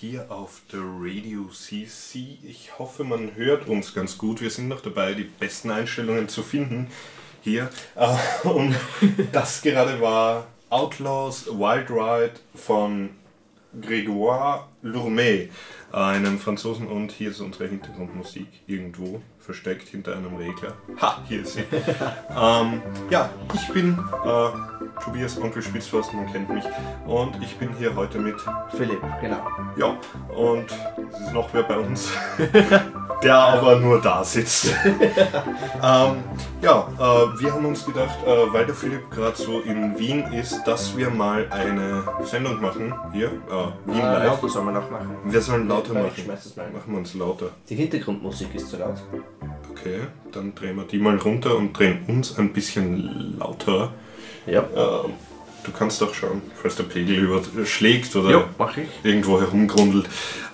[0.00, 2.38] hier auf der Radio CC.
[2.44, 4.40] Ich hoffe, man hört uns ganz gut.
[4.40, 6.86] Wir sind noch dabei, die besten Einstellungen zu finden
[7.42, 7.68] hier.
[7.96, 8.76] Äh, und
[9.32, 13.10] das gerade war Outlaws Wild Ride von
[13.80, 15.50] Grégoire Lourmet,
[15.90, 16.86] einem Franzosen.
[16.86, 20.74] Und hier ist unsere Hintergrundmusik irgendwo versteckt hinter einem Regler.
[21.00, 21.60] Ha, hier ist sie.
[22.38, 26.64] ähm, ja, ich bin äh, Tobias Onkel Spitzforst, man kennt mich.
[27.06, 28.34] Und ich bin hier heute mit
[28.76, 29.40] Philipp, genau.
[29.78, 29.96] Ja,
[30.36, 30.66] und
[31.14, 32.10] es ist noch wer bei uns,
[33.22, 34.66] der aber nur da sitzt.
[35.82, 36.22] ähm,
[36.62, 40.62] ja, äh, wir haben uns gedacht, äh, weil der Philipp gerade so in Wien ist,
[40.64, 42.92] dass wir mal eine Sendung machen.
[43.12, 44.24] Hier, äh, Wien Äh, Live.
[44.26, 45.16] lauter soll man noch machen.
[45.24, 46.10] Wir sollen lauter machen.
[46.16, 46.68] Ich schmeiß es mal.
[46.70, 47.50] Machen wir uns lauter.
[47.68, 48.96] Die Hintergrundmusik ist zu laut.
[49.70, 50.00] Okay,
[50.32, 53.92] dann drehen wir die mal runter und drehen uns ein bisschen lauter.
[54.46, 54.60] Ja.
[54.74, 55.12] Ähm,
[55.62, 58.44] du kannst auch schauen, falls der Pegel überschlägt oder
[58.76, 58.88] ich.
[59.04, 60.08] irgendwo herumgrundelt.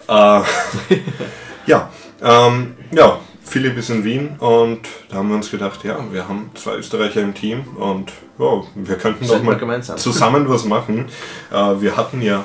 [0.06, 0.12] Äh,
[1.66, 1.88] ja,
[2.22, 6.50] ähm, ja, Philipp ist in Wien und da haben wir uns gedacht, ja, wir haben
[6.54, 9.96] zwei Österreicher im Team und ja, wir könnten doch mal gemeinsam.
[9.96, 11.06] zusammen was machen.
[11.52, 12.44] Äh, wir hatten ja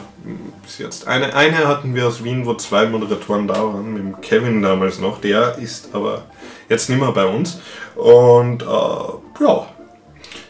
[0.61, 4.21] bis jetzt eine, eine hatten wir aus Wien, wo zwei Moderatoren da waren, mit dem
[4.21, 6.23] Kevin damals noch, der ist aber
[6.67, 7.59] jetzt nicht mehr bei uns
[7.95, 9.67] und äh, ja,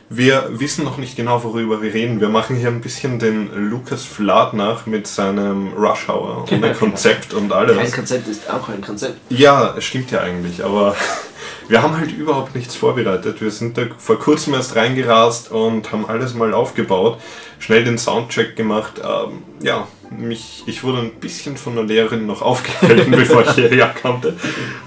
[0.09, 2.19] wir wissen noch nicht genau, worüber wir reden.
[2.19, 6.73] Wir machen hier ein bisschen den Lukas Flaht nach mit seinem Rush Hour und dem
[6.73, 7.93] Konzept und Kein alles.
[7.93, 9.19] Konzept ist auch ein Konzept.
[9.29, 10.95] Ja, es stimmt ja eigentlich, aber
[11.67, 13.39] wir haben halt überhaupt nichts vorbereitet.
[13.39, 17.19] Wir sind da vor kurzem erst reingerast und haben alles mal aufgebaut,
[17.59, 18.93] schnell den Soundcheck gemacht.
[19.03, 23.89] Ähm, ja, mich, ich wurde ein bisschen von der Lehrerin noch aufgehalten, bevor ich hierher
[23.89, 24.23] kam.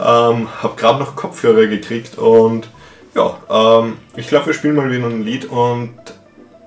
[0.00, 2.66] Ähm, hab gerade noch Kopfhörer gekriegt und
[3.14, 5.94] ja, ähm, ich glaube, wir spielen mal wieder ein Lied und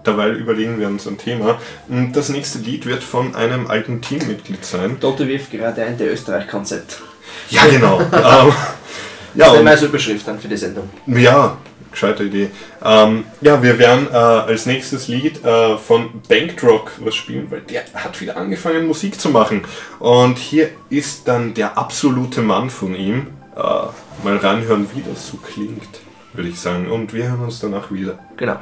[0.05, 1.59] derweil überlegen wir uns ein Thema.
[1.87, 4.99] Und Das nächste Lied wird von einem alten Teammitglied sein.
[4.99, 7.01] Tote wirft gerade ein der Österreich-Konzept.
[7.49, 7.99] Ja, genau.
[8.01, 8.53] ähm, Das
[9.33, 10.89] ja, nehmen wir und, als Überschrift dann für die Sendung.
[11.07, 11.57] ja,
[11.91, 12.49] gescheite Idee.
[12.83, 17.83] Ähm, ja, wir werden äh, als nächstes Lied äh, von Bankrock was spielen, weil der
[17.93, 19.63] hat wieder angefangen Musik zu machen.
[19.99, 23.27] Und hier ist dann der absolute Mann von ihm.
[23.55, 23.59] Äh,
[24.23, 26.01] mal reinhören, wie das so klingt,
[26.35, 26.89] würde ich sagen.
[26.91, 28.19] Und wir hören uns danach wieder.
[28.37, 28.59] Genau.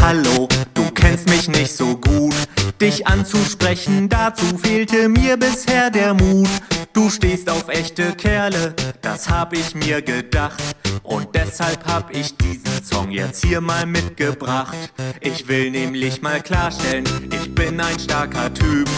[0.00, 2.34] Hallo, du kennst mich nicht so gut.
[2.80, 6.48] Dich anzusprechen, dazu fehlte mir bisher der Mut.
[6.92, 10.62] Du stehst auf echte Kerle, das hab ich mir gedacht.
[11.02, 14.76] Und deshalb hab ich diesen Song jetzt hier mal mitgebracht.
[15.20, 18.88] Ich will nämlich mal klarstellen, ich bin ein starker Typ.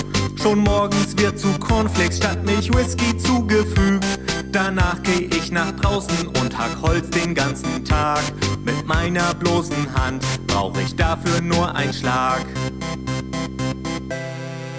[0.42, 4.04] Schon morgens wird zu Cornflakes statt Milch Whisky zugefügt.
[4.56, 8.22] Danach geh ich nach draußen und hack Holz den ganzen Tag.
[8.64, 12.40] Mit meiner bloßen Hand brauch ich dafür nur einen Schlag.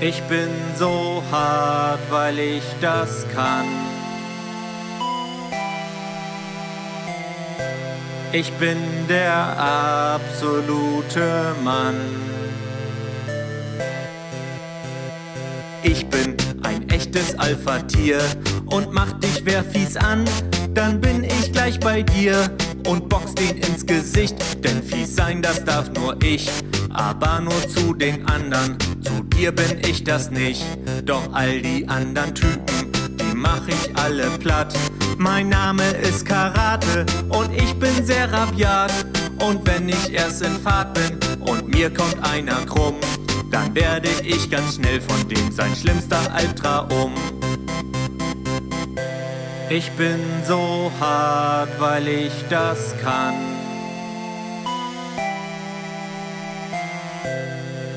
[0.01, 3.67] Ich bin so hart, weil ich das kann.
[8.31, 9.59] Ich bin der
[10.09, 11.97] absolute Mann.
[15.83, 16.35] Ich bin
[17.17, 18.19] ein echtes Alpha-Tier
[18.67, 20.25] und mach dich wer fies an,
[20.73, 22.49] dann bin ich gleich bei dir
[22.87, 26.49] und box den ins Gesicht, denn fies sein, das darf nur ich,
[26.93, 30.63] aber nur zu den anderen, zu dir bin ich das nicht,
[31.05, 34.73] doch all die anderen Typen, die mach ich alle platt.
[35.17, 38.91] Mein Name ist Karate und ich bin sehr rabiat.
[39.39, 42.95] Und wenn ich erst in Fahrt bin und mir kommt einer krumm,
[43.51, 47.13] dann werde ich ganz schnell von dem sein schlimmster Albtraum.
[49.69, 53.35] Ich bin so hart, weil ich das kann.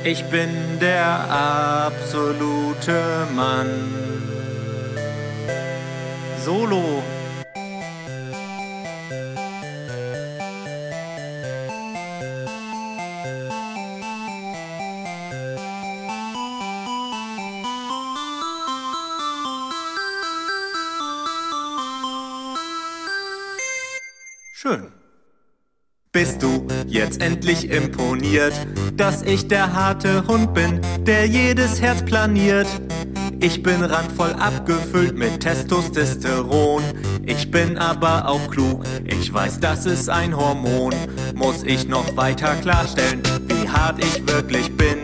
[0.03, 0.49] Ich bin
[0.81, 3.03] der absolute
[3.35, 3.69] Mann.
[6.45, 7.03] Solo.
[26.13, 28.53] Bist du jetzt endlich imponiert,
[28.97, 32.67] dass ich der harte Hund bin, der jedes Herz planiert?
[33.39, 36.83] Ich bin randvoll abgefüllt mit Testosteron.
[37.27, 40.93] Ich bin aber auch klug, ich weiß, das ist ein Hormon.
[41.37, 44.99] Muss ich noch weiter klarstellen, wie hart ich wirklich bin?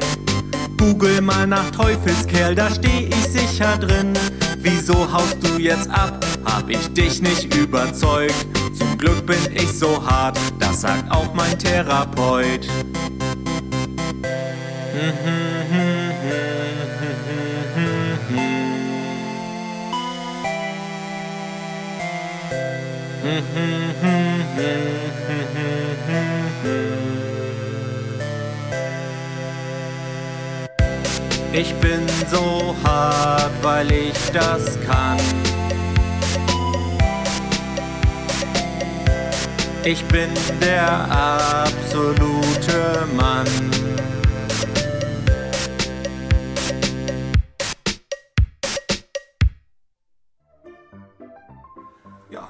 [0.77, 4.13] Google mal nach Teufelskerl, da steh ich sicher drin.
[4.59, 6.27] Wieso haust du jetzt ab?
[6.45, 8.35] Hab ich dich nicht überzeugt?
[8.75, 12.67] Zum Glück bin ich so hart, das sagt auch mein Therapeut.
[31.53, 35.17] Ich bin so hart, weil ich das kann.
[39.87, 40.29] Ich bin
[40.61, 43.47] der absolute Mann.
[52.31, 52.49] Ja,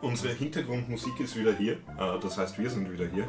[0.00, 1.74] unsere Hintergrundmusik ist wieder hier.
[1.74, 3.24] Äh, das heißt, wir sind wieder hier.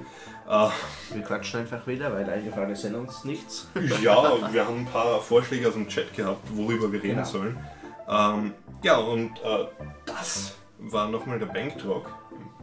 [0.49, 0.69] Äh,
[1.13, 3.67] Wir quatschen einfach wieder, weil eingefallen ist uns nichts.
[4.01, 7.27] ja, wir haben ein paar Vorschläge aus dem Chat gehabt, worüber wir reden Genau.
[7.27, 7.59] sollen.
[8.07, 8.53] Ähm,
[8.83, 9.65] ja, und äh,
[10.05, 12.05] das war nochmal der Banktalk,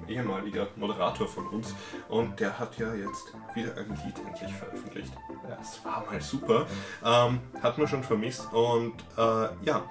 [0.09, 1.75] ehemaliger Moderator von uns.
[2.09, 5.13] Und der hat ja jetzt wieder ein Lied endlich veröffentlicht.
[5.49, 6.67] Das war mal super.
[7.05, 8.53] Ähm, hat man schon vermisst.
[8.53, 9.83] Und äh, ja,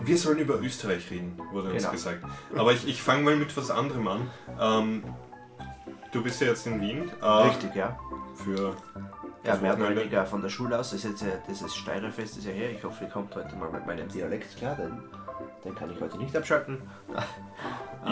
[0.00, 1.92] wir sollen über Österreich reden, wurde uns Genau.
[1.92, 2.24] gesagt.
[2.56, 4.30] Aber ich, ich fange mal mit was anderem an.
[4.60, 5.04] Ähm,
[6.12, 7.10] du bist ja jetzt in Wien.
[7.20, 7.98] Äh, Richtig, ja.
[8.34, 8.74] Für
[9.44, 10.90] Ja, das mehr oder weniger von der Schule aus.
[10.90, 12.70] Das ist jetzt ja, dieses Steirerfest ist ja her.
[12.70, 14.98] Ich hoffe, ihr kommt heute mal mit meinem Dialekt klar, denn
[15.64, 16.78] den kann ich heute nicht abschalten.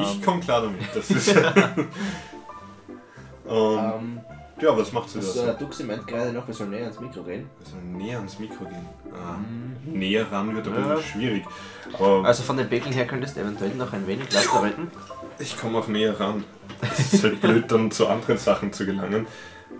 [0.01, 0.23] Ich Ähm.
[0.23, 0.83] komme klar damit.
[0.95, 1.35] Das ist.
[3.45, 4.21] Und, Ähm,
[4.61, 5.53] ja, was macht sie das, da?
[5.53, 7.49] äh, Duxi meint gerade noch, wir sollen näher ans Mikro gehen.
[7.59, 8.87] Also näher ans Mikro gehen.
[9.13, 9.37] Ah,
[9.87, 10.97] Näher ran wird bisschen Ja.
[11.03, 11.45] schwierig.
[11.95, 14.91] Aber Also von den Pegeln her könntest du eventuell noch ein wenig lauter reden.
[15.39, 16.45] ich komme auch näher ran.
[16.83, 19.27] Es ist halt blöd, dann zu anderen Sachen zu gelangen.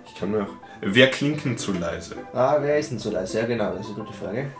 [0.07, 0.55] Ich kann mir auch.
[0.81, 2.17] Wer klinken zu leise?
[2.33, 3.39] Ah, wer ist denn so leise?
[3.41, 4.51] Ja, genau, das ist eine gute Frage.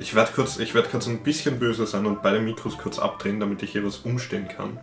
[0.00, 3.40] Ich werde kurz, ich werd kurz ein bisschen böse sein und beide Mikros kurz abdrehen,
[3.40, 4.78] damit ich hier was umstellen kann.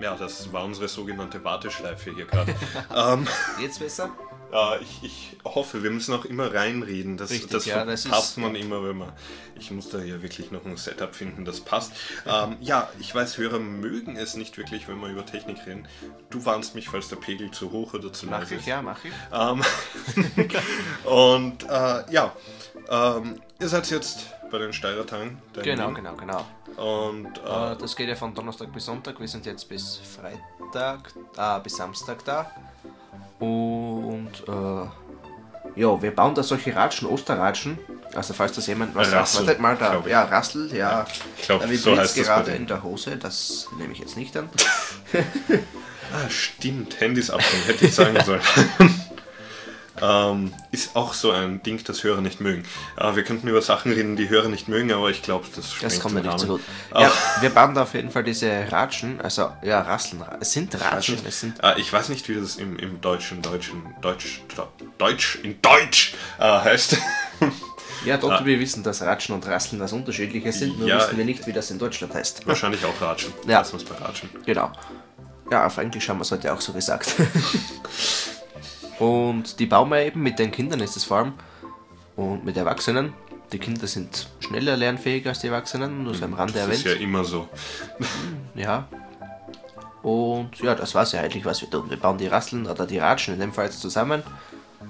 [0.00, 2.54] Ja, das war unsere sogenannte Warteschleife hier gerade.
[2.94, 3.26] ähm,
[3.60, 4.10] Jetzt besser?
[4.52, 7.16] äh, ich, ich hoffe, wir müssen auch immer reinreden.
[7.16, 9.12] Das, Richtig, das ja, das verpasst ist- man immer, wenn man.
[9.58, 11.92] Ich muss da hier wirklich noch ein Setup finden, das passt.
[12.26, 15.88] Ähm, ja, ich weiß, Hörer mögen es nicht wirklich, wenn wir über Technik reden.
[16.30, 18.66] Du warnst mich, falls der Pegel zu hoch oder zu Mach leise ich, ist.
[18.66, 19.12] ja, mach ich.
[19.32, 19.62] Ähm,
[21.04, 22.32] und äh, ja,
[22.88, 25.38] ähm, ihr seid jetzt bei den Steirertagen.
[25.62, 26.44] Genau, genau, genau.
[26.76, 29.18] Und Äh, äh, das geht ja von Donnerstag bis Sonntag.
[29.20, 32.50] Wir sind jetzt bis Freitag, äh, bis Samstag da.
[33.38, 34.86] Und äh,
[35.78, 37.78] ja, wir bauen da solche Ratschen, Osterratschen.
[38.14, 40.02] Also falls das jemand was Rassel, wartet mal da.
[40.08, 41.06] Ja, Rassel, ja.
[41.36, 44.48] ich glaube, so heißt gerade in der Hose, das nehme ich jetzt nicht an.
[46.10, 48.40] Ah, stimmt, Handys abnehmen, hätte ich sagen sollen.
[50.02, 52.64] ähm, ist auch so ein Ding, das Hörer nicht mögen.
[52.96, 56.00] Äh, wir könnten über Sachen reden, die Hörer nicht mögen, aber ich glaube, das Das
[56.00, 56.60] kommt mir nicht so gut.
[56.90, 57.02] Ah.
[57.02, 60.24] Ja, wir bauen da auf jeden Fall diese Ratschen, also ja, Rasseln.
[60.40, 63.82] Es sind Ratschen, es sind Äh, ich weiß nicht, wie das im, im Deutschen, Deutschen,
[64.00, 64.42] Deutsch,
[64.98, 66.96] Deutsch, in Deutsch äh, heißt.
[68.04, 71.24] Ja, dort wir wissen, dass Ratschen und Rasseln das Unterschiedliche sind, nur Ja, wissen wir
[71.24, 72.46] nicht, wie das in Deutschland heißt.
[72.46, 73.32] Wahrscheinlich auch Ratschen.
[73.46, 73.58] Ja.
[73.58, 74.30] Lass uns bei Ratschen.
[74.46, 74.70] Genau.
[75.50, 77.14] Ja, auf Englisch haben wir es heute auch so gesagt.
[78.98, 81.32] und die bauen wir eben, mit den Kindern ist es vor allem,
[82.16, 83.12] und mit Erwachsenen.
[83.52, 86.90] Die Kinder sind schneller lernfähig als die Erwachsenen, nur so am Rande Das ist ja
[86.90, 87.04] erwähnt.
[87.04, 87.48] immer so.
[88.54, 88.88] Ja.
[90.02, 91.90] Und ja, das war's ja eigentlich, was wir tun.
[91.90, 94.22] Wir bauen die Rasseln oder die Ratschen in dem Fall jetzt zusammen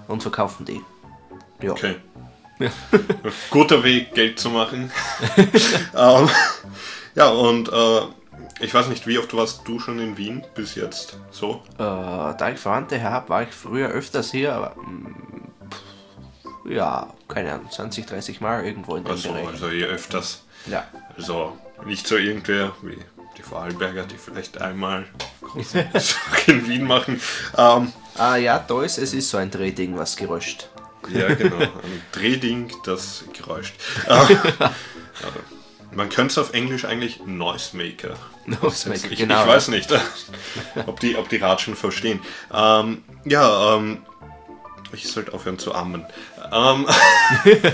[0.06, 0.80] und verkaufen die.
[1.62, 1.72] Ja.
[1.72, 1.96] Okay.
[3.50, 4.90] Guter Weg, Geld zu machen.
[5.96, 6.28] ähm,
[7.14, 8.00] ja, und äh,
[8.60, 11.16] ich weiß nicht, wie oft warst du schon in Wien bis jetzt?
[11.30, 11.62] So?
[11.74, 17.52] Äh, da ich Verwandte habe, war ich früher öfters hier, aber mm, pff, ja, keine
[17.54, 19.46] Ahnung, 20, 30 Mal irgendwo in dem Also, Bereich.
[19.48, 20.44] also je öfters.
[20.66, 20.84] Ja.
[21.16, 22.98] Also nicht so irgendwer wie
[23.36, 25.04] die Vorarlberger, die vielleicht einmal
[26.46, 27.20] in Wien machen.
[27.56, 30.68] Ähm, Ah ja, da ist es ist so ein Drehding, was geräuscht.
[31.08, 31.58] ja, genau.
[31.58, 31.70] Ein
[32.12, 33.74] Drehding, das geräuscht.
[34.08, 34.28] Aber
[35.98, 38.14] man könnte es auf Englisch eigentlich Noisemaker.
[38.46, 39.42] Noisemaker, Ich, genau.
[39.42, 39.92] ich weiß nicht,
[40.86, 42.20] ob die, ob die Ratschen verstehen.
[42.54, 43.98] Ähm, ja, ähm,
[44.92, 46.06] ich sollte aufhören zu ammen.
[46.52, 46.86] Ähm,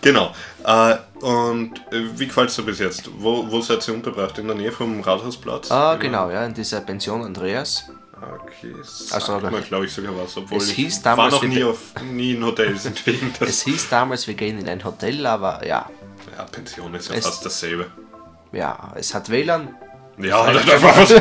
[0.00, 0.34] genau.
[0.64, 3.10] Äh, und äh, wie gefällt es dir bis jetzt?
[3.18, 4.38] Wo, wo seid ihr untergebracht?
[4.38, 5.70] In der Nähe vom Rathausplatz?
[5.70, 7.84] Ah, genau, ja, in dieser Pension Andreas.
[8.14, 8.74] Okay,
[9.10, 10.34] Also, mir, glaube ich, sogar was.
[10.38, 11.78] Obwohl es ich hieß damals, war noch nie, auf,
[12.10, 12.88] nie in Hotels
[13.40, 15.90] Es hieß damals, wir gehen in ein Hotel, aber ja,
[16.36, 17.86] ja, Pension ist ja Es- fast dasselbe.
[18.52, 19.74] ja, es hat WLAN,
[20.18, 21.12] Ja, da darf man was.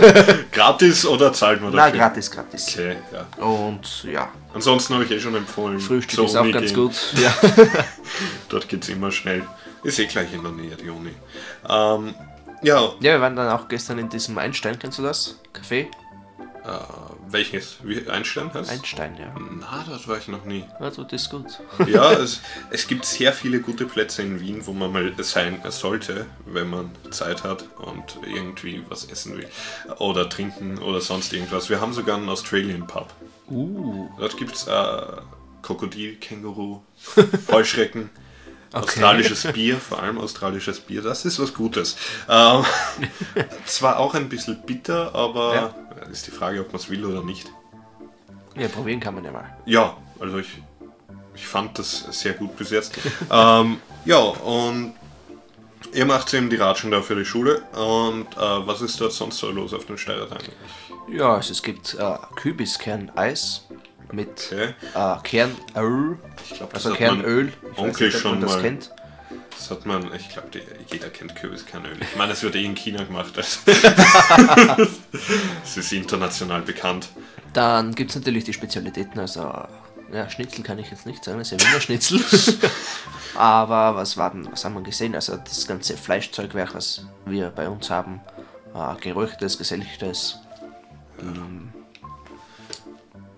[0.51, 1.99] Gratis oder zahlt man Na, dafür?
[1.99, 2.67] gratis, gratis.
[2.73, 3.43] Okay, ja.
[3.43, 5.79] Und ja, Ansonsten habe ich eh schon empfohlen.
[5.79, 6.75] Frühstück ist auch ganz gehen.
[6.75, 6.95] gut.
[7.19, 7.33] Ja.
[8.49, 9.43] Dort geht es immer schnell.
[9.83, 11.09] Ist eh gleich in der Nähe, die Uni.
[11.67, 12.13] Ähm,
[12.61, 15.39] ja, ja, wir waren dann auch gestern in diesem Einstein, kennst du das?
[15.53, 15.87] Café?
[16.63, 16.69] Äh,
[17.27, 17.77] welches?
[17.83, 18.71] Wie Einstein heißt?
[18.71, 19.33] Einstein, ja.
[19.59, 20.63] Na, dort war ich noch nie.
[20.79, 21.59] Also, das ist gut.
[21.87, 26.25] Ja, es, es gibt sehr viele gute Plätze in Wien, wo man mal sein sollte,
[26.45, 29.47] wenn man Zeit hat und irgendwie was essen will.
[29.99, 31.69] Oder trinken oder sonst irgendwas.
[31.69, 33.13] Wir haben sogar einen Australian Pub.
[33.49, 35.01] Uh, Dort gibt es äh,
[35.61, 36.81] Krokodil, Känguru,
[37.51, 38.09] Heuschrecken.
[38.73, 41.95] Australisches Bier, vor allem australisches Bier, das ist was Gutes.
[42.27, 42.65] Ähm,
[43.65, 45.75] zwar auch ein bisschen bitter, aber Ja.
[46.11, 47.51] ist die Frage, ob man es will oder nicht.
[48.57, 49.55] ja, probieren kann man ja mal.
[49.65, 50.47] Ja, also ich,
[51.35, 52.97] ich fand das sehr gut bis jetzt.
[53.31, 54.93] ähm, ja, und
[55.93, 57.61] ihr macht eben die Ratschen da für die Schule.
[57.73, 60.41] Und äh, was ist dort sonst so los auf dem Steirertag?
[61.11, 63.67] Ja, also es gibt äh, Kübiskern-Eis
[64.13, 64.73] mit Okay.
[64.93, 66.17] äh, Kernöl,
[66.49, 67.47] Ich glaube, das also Kernöl.
[67.49, 68.61] Ich weiß Onkel nicht, ob schon man das mal.
[68.61, 68.91] kennt.
[69.57, 70.49] Das hat man, ich glaube,
[70.91, 71.97] jeder kennt Kürbiskernöl.
[72.01, 73.33] Ich meine, es wird eh in China gemacht.
[73.37, 74.87] Also.
[75.63, 77.09] Es ist international bekannt.
[77.53, 79.41] Dann gibt es natürlich die Spezialitäten, also
[80.11, 82.19] ja, Schnitzel kann ich jetzt nicht sagen, das ist ja Wiener Schnitzel.
[83.35, 85.15] Aber was war denn, was haben wir gesehen?
[85.15, 88.21] Also das ganze Fleischzeugwerk, was wir bei uns haben,
[88.75, 90.37] äh, geräuchertes, geselchtes,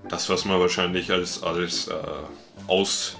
[0.09, 1.93] Das, was man wahrscheinlich als, als äh,
[2.67, 3.17] aus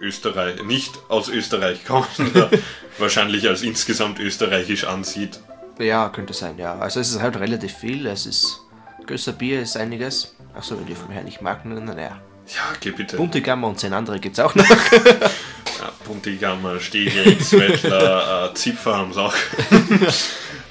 [0.00, 2.50] Österreich, nicht aus Österreich kommender,
[2.98, 5.40] wahrscheinlich als insgesamt österreichisch ansieht.
[5.78, 6.78] Ja, könnte sein, ja.
[6.78, 8.06] Also es ist halt relativ viel.
[8.06, 8.60] Es ist
[9.06, 10.34] Gösser Bier ist einiges.
[10.54, 11.86] Achso, wir dürfen hier nicht Marken nennen.
[11.86, 12.20] Naja.
[12.46, 13.16] Ja, geh bitte.
[13.16, 14.66] Buntigammer und zehn andere gibt es auch noch.
[15.80, 19.34] Ja, Puntigammer, Steglitz, Wettler, äh, Zipfer haben sie auch.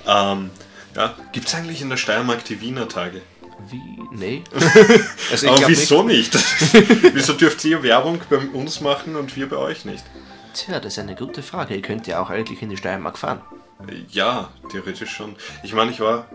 [0.07, 0.51] ähm,
[0.95, 1.15] ja.
[1.31, 3.23] Gibt es eigentlich in der Steiermark die Wiener Tage?
[3.69, 3.99] Wie?
[4.11, 4.43] Nee.
[5.31, 6.33] Also ich Aber wieso nicht?
[7.13, 9.89] wieso dürft ihr Werbung bei uns machen und wir bei euch nicht?
[9.89, 10.05] Nicht.
[10.53, 11.75] Tja, das ist eine gute Frage.
[11.75, 13.41] Ihr könnt ja auch eigentlich in die Steiermark fahren.
[14.09, 15.35] Ja, theoretisch schon.
[15.63, 16.27] Ich meine, ich war.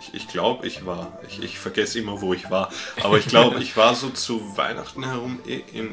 [0.00, 1.18] Ich, ich glaube, ich war.
[1.28, 2.70] Ich, ich vergesse immer, wo ich war.
[3.02, 5.92] Aber ich glaube, ich war so zu Weihnachten herum eh in.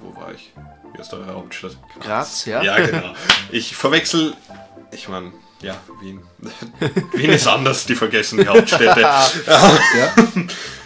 [0.00, 0.52] wo war ich?
[0.92, 1.76] Wie ist eure Hauptstadt?
[2.00, 2.62] Graz, ja?
[2.62, 3.14] Ja, genau.
[3.50, 4.34] Ich verwechsel.
[4.92, 5.32] Ich meine,
[5.62, 6.22] ja, Wien.
[7.12, 9.00] Wien ist anders, die vergessen die Hauptstädte.
[9.50, 10.14] Ja.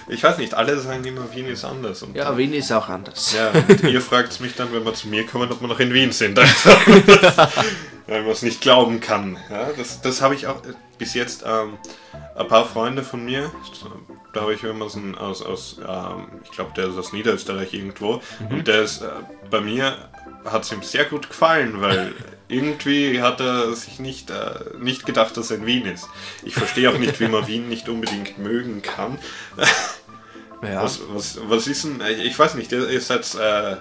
[0.06, 2.02] Ich weiß nicht, alle sagen immer, Wien ist anders.
[2.02, 3.34] Und ja, Wien ist auch anders.
[3.34, 5.92] ja, und ihr fragt mich dann, wenn wir zu mir kommen, ob wir noch in
[5.92, 6.38] Wien sind.
[8.06, 9.38] Also, weil man es nicht glauben kann.
[9.48, 11.78] Ja, das das habe ich auch äh, bis jetzt ähm,
[12.36, 13.50] ein paar Freunde von mir,
[14.34, 18.68] da habe ich jemanden aus, aus ähm, ich glaube, der ist aus Niederösterreich irgendwo, und
[18.68, 19.08] der ist äh,
[19.50, 19.96] bei mir,
[20.44, 22.12] hat es ihm sehr gut gefallen, weil
[22.48, 26.08] irgendwie hat er sich nicht, äh, nicht gedacht, dass er in Wien ist.
[26.42, 29.18] Ich verstehe auch nicht, wie man Wien nicht unbedingt mögen kann.
[30.62, 30.82] Ja.
[30.82, 33.76] Was, was, was ist denn, ich ich weiß nicht, ihr, seid äh,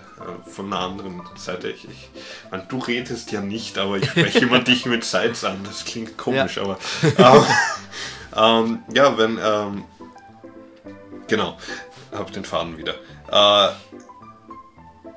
[0.52, 1.70] von einer anderen Seite.
[1.70, 2.10] Ich, ich
[2.52, 5.60] meine, du redest ja nicht, aber ich spreche immer dich mit Seits an.
[5.64, 6.78] Das klingt komisch, aber.
[7.18, 7.46] Ähm,
[8.36, 9.40] ähm, ja, wenn.
[9.42, 9.86] Ähm,
[11.28, 11.58] genau,
[12.12, 12.96] hab den Faden wieder.
[13.32, 13.70] Äh,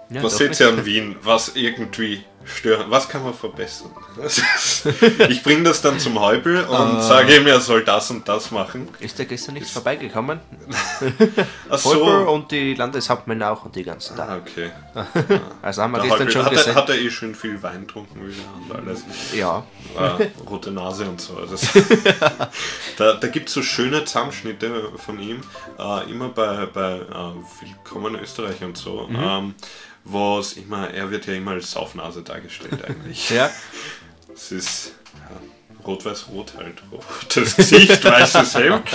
[0.09, 2.87] Ja, was seht ihr an Wien, was irgendwie stören?
[2.91, 3.91] Was kann man verbessern?
[4.25, 4.87] Ist,
[5.29, 8.89] ich bringe das dann zum Häupl und sage ihm, er soll das und das machen.
[9.01, 10.41] Ist der gestern nicht vorbeigekommen?
[11.71, 12.31] Ach Volper so.
[12.31, 14.25] und die Landeshauptmänner auch und die ganzen da.
[14.29, 14.71] Ah, okay.
[15.63, 16.75] Also haben wir Der gestern Häupl- schon hat, er, gesehen.
[16.77, 19.03] hat er eh schön viel Wein getrunken wieder und alles.
[19.35, 19.65] Ja,
[19.99, 21.35] Äh, rote Nase und so.
[21.51, 21.67] Das,
[22.97, 25.41] da da gibt es so schöne Zusammenschnitte von ihm,
[25.79, 27.03] äh, immer bei, bei äh,
[27.61, 29.07] Willkommen Österreich und so.
[29.09, 29.17] Mhm.
[29.21, 29.55] Ähm,
[30.07, 33.31] wo es immer, er wird ja immer als Saufnase dargestellt eigentlich.
[33.31, 33.51] ja.
[34.33, 36.83] Es ist ja, rot-weiß-rot halt.
[36.93, 38.89] Rotes Gesicht, weißes Hemd,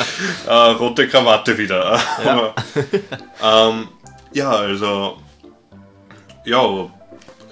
[0.47, 1.99] äh, rote Krawatte wieder.
[2.25, 2.55] Aber,
[3.43, 3.89] ähm,
[4.33, 5.21] ja, also,
[6.45, 6.89] ja,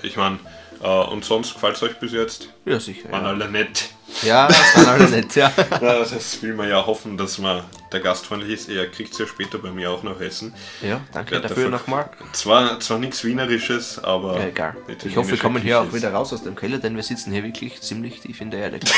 [0.01, 0.39] ich meine,
[0.81, 2.49] äh, und sonst gefällt es euch bis jetzt?
[2.65, 3.11] Ja, sicher.
[3.11, 3.89] Waren Ja, alle nett.
[4.23, 5.51] Ja das waren alle nett, ja.
[5.81, 8.69] Ja, das will man ja hoffen, dass man der gastfreundlich ist.
[8.69, 10.53] Er kriegt es ja später bei mir auch noch Essen.
[10.81, 12.09] Ja, danke Ja, dafür nochmal.
[12.33, 14.39] Zwar, zwar nichts Wienerisches, aber.
[14.39, 14.75] Ja, egal.
[15.03, 17.43] Ich hoffe, wir kommen hier auch wieder raus aus dem Keller, denn wir sitzen hier
[17.43, 18.79] wirklich ziemlich tief in der Erde.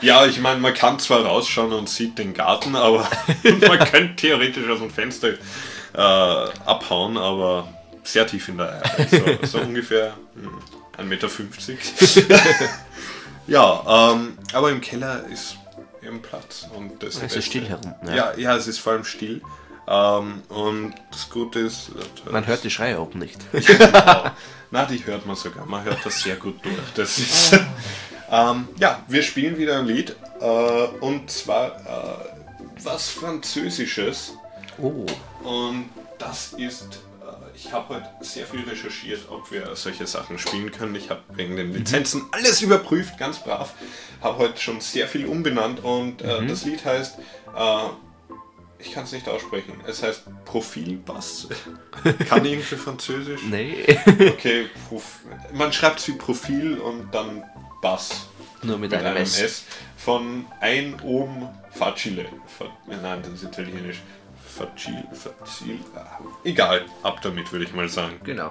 [0.00, 3.08] Ja, ich meine, man kann zwar rausschauen und sieht den Garten, aber
[3.66, 5.30] man könnte theoretisch aus dem Fenster
[5.94, 7.68] äh, abhauen, aber
[8.02, 9.38] sehr tief in der Erde.
[9.42, 10.58] So, so ungefähr hm,
[10.98, 11.28] 1,50 Meter.
[13.48, 15.56] Ja, ähm, aber im Keller ist
[16.02, 16.66] eben Platz.
[16.76, 17.94] Und das Es ist still herum.
[18.06, 18.14] Ja.
[18.14, 19.42] Ja, ja, es ist vor allem still.
[19.88, 21.88] Ähm, und das Gute ist.
[22.26, 23.38] äh, Man hört die Schreie oben nicht.
[23.52, 24.30] genau.
[24.70, 25.64] Na, die hört man sogar.
[25.66, 26.76] Man hört das sehr gut durch.
[26.94, 27.58] Das ist,
[28.30, 30.14] Ähm, ja, wir spielen wieder ein Lied.
[30.40, 30.44] Äh,
[31.00, 34.34] und zwar äh, was Französisches.
[34.76, 35.06] Oh.
[35.42, 37.00] Und das ist,
[37.58, 40.94] ich habe heute sehr viel recherchiert, ob wir solche Sachen spielen können.
[40.94, 43.74] Ich habe wegen den Lizenzen alles überprüft, ganz brav.
[44.20, 47.18] Habe heute schon sehr viel umbenannt und äh, das Lied heißt,
[47.56, 47.78] äh,
[48.78, 51.48] ich kann es nicht aussprechen, es heißt Profilbass.
[52.28, 53.42] kann ich irgendwie Französisch?
[53.42, 53.98] Nee.
[54.06, 54.66] Okay,
[55.52, 57.42] man schreibt es wie Profil und dann
[57.82, 58.28] Bass
[58.62, 59.40] Nur mit, mit einem einem S.
[59.40, 59.64] S
[59.96, 62.26] von ein Ohm Facile.
[62.46, 64.00] Fa Nein, das ist italienisch.
[64.58, 65.78] Facile, Facile.
[65.96, 68.14] ah, Egal, ab damit würde ich mal sagen.
[68.24, 68.50] Genau.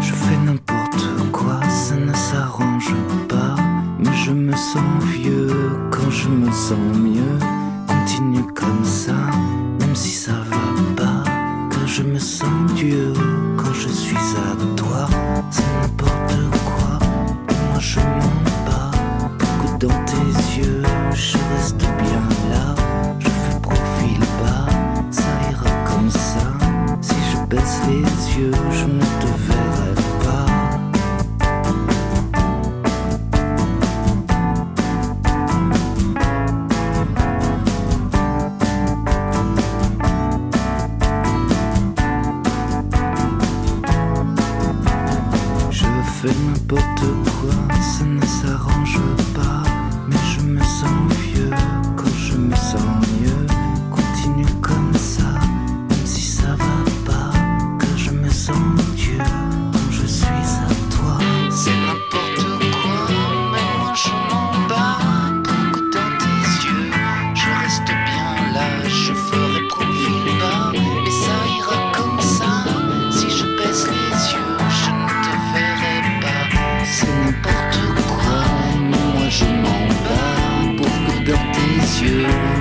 [0.00, 2.94] Je fais n'importe quoi, ça ne s'arrange
[3.28, 3.56] pas.
[3.98, 7.38] Mais je me sens vieux quand je me sens mieux.
[7.86, 9.14] Continue comme ça,
[9.80, 10.64] même si ça va
[10.96, 11.24] pas.
[11.70, 13.12] Car je me sens Dieu
[13.56, 15.08] quand je suis à toi.
[15.50, 16.98] C'est n'importe quoi,
[17.70, 18.47] moi je m'en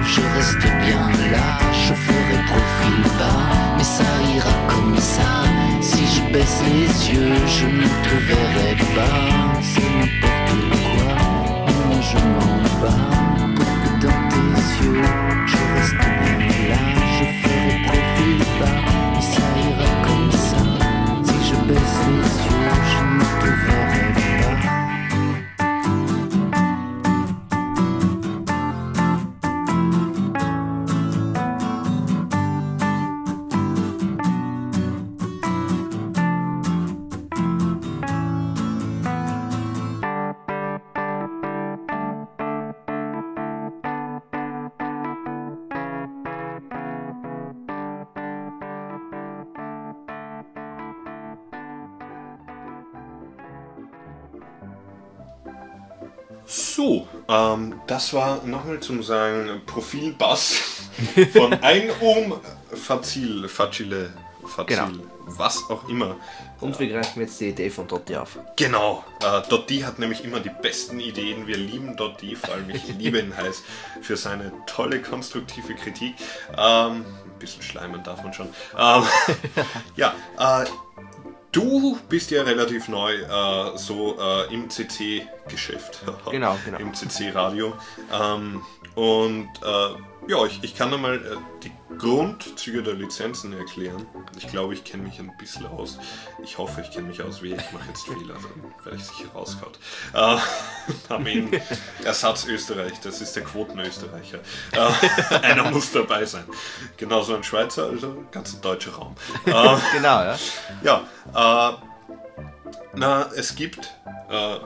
[0.03, 1.57] je reste bien là.
[1.71, 4.03] Je ferai profil bas, mais ça
[4.35, 5.43] ira comme ça.
[5.81, 9.59] Si je baisse les yeux, je ne te verrai pas.
[9.61, 11.15] C'est n'importe quoi,
[11.65, 13.15] mais moi je m'en bats.
[14.01, 15.01] Dans tes yeux,
[15.45, 16.16] je reste
[57.53, 60.55] ähm, das war nochmal zum Sagen Profilbass
[61.33, 62.39] von ein Ohm
[62.73, 64.13] Fazil, Facile,
[64.45, 65.03] Fazil, Genau.
[65.25, 66.15] was auch immer.
[66.59, 68.39] Und wir greifen jetzt die Idee von Dotti auf.
[68.55, 71.45] Genau, äh, Dotti hat nämlich immer die besten Ideen.
[71.47, 73.61] Wir lieben Dotti, vor allem ich liebe ihn heiß
[74.01, 76.15] für seine tolle konstruktive Kritik.
[76.57, 78.47] Ähm, ein bisschen schleimen darf man schon.
[78.77, 79.03] Ähm,
[79.95, 80.65] ja, äh,
[81.57, 86.01] du bist ja relativ neu äh, so äh, im CC-Geschäft.
[86.29, 86.77] Genau, genau.
[86.79, 87.73] Im CC-Radio.
[88.13, 88.61] Ähm,
[88.93, 94.05] und äh, ja, ich, ich kann einmal äh, die Grundzüge der Lizenzen erklären.
[94.37, 95.97] Ich glaube, ich kenne mich ein bisschen aus.
[96.43, 99.29] Ich hoffe, ich kenne mich aus, wie ich mache jetzt Fehler, dann werde ich sicher
[99.33, 99.73] rausgehauen.
[100.13, 101.61] Äh, ihn
[102.03, 104.39] Ersatz Österreich, das ist der Quoten-Österreicher.
[104.73, 106.45] Äh, einer muss dabei sein.
[106.97, 109.15] Genauso ein Schweizer, also ganz ein deutscher Raum.
[109.45, 109.51] Äh,
[109.93, 110.37] Genau, ja.
[110.83, 111.77] ja, äh,
[112.93, 113.93] na, es gibt
[114.29, 114.57] äh,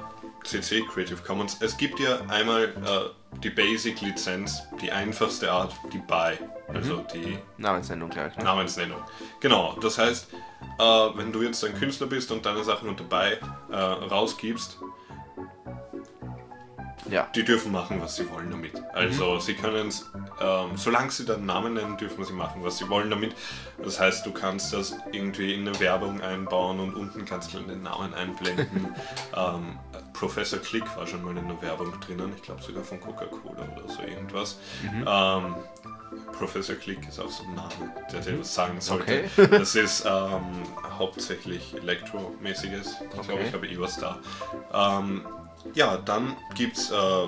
[0.43, 1.57] CC Creative Commons.
[1.59, 8.09] Es gibt ja einmal äh, die Basic-Lizenz, die einfachste Art, die BY, also die Namensnennung
[8.09, 8.43] gleich, ne?
[8.43, 8.99] Namensnennung.
[9.39, 10.27] Genau, das heißt,
[10.79, 10.83] äh,
[11.15, 13.37] wenn du jetzt ein Künstler bist und deine Sachen unter BY
[13.71, 14.77] äh, rausgibst,
[17.09, 17.27] Ja.
[17.35, 18.73] die dürfen machen, was sie wollen damit.
[18.93, 22.87] Also sie können es, ähm, solange sie den Namen nennen, dürfen sie machen, was sie
[22.89, 23.35] wollen damit.
[23.83, 27.81] Das heißt, du kannst das irgendwie in eine Werbung einbauen und unten kannst du den
[27.83, 28.95] Namen einblenden.
[29.35, 29.77] ähm,
[30.21, 33.91] Professor Click war schon mal in einer Werbung drinnen, ich glaube sogar von Coca-Cola oder
[33.91, 34.59] so irgendwas.
[34.83, 35.55] Ähm,
[36.37, 37.71] Professor Click ist auch so ein Name,
[38.13, 39.23] der dir was sagen sollte.
[39.35, 39.47] Okay.
[39.57, 40.43] Das ist ähm,
[40.99, 42.97] hauptsächlich Elektromäßiges.
[43.01, 43.47] Ich glaube, Okay.
[43.47, 44.19] ich habe eh was da.
[44.71, 45.25] Ähm,
[45.73, 47.27] ja, dann gibt es äh,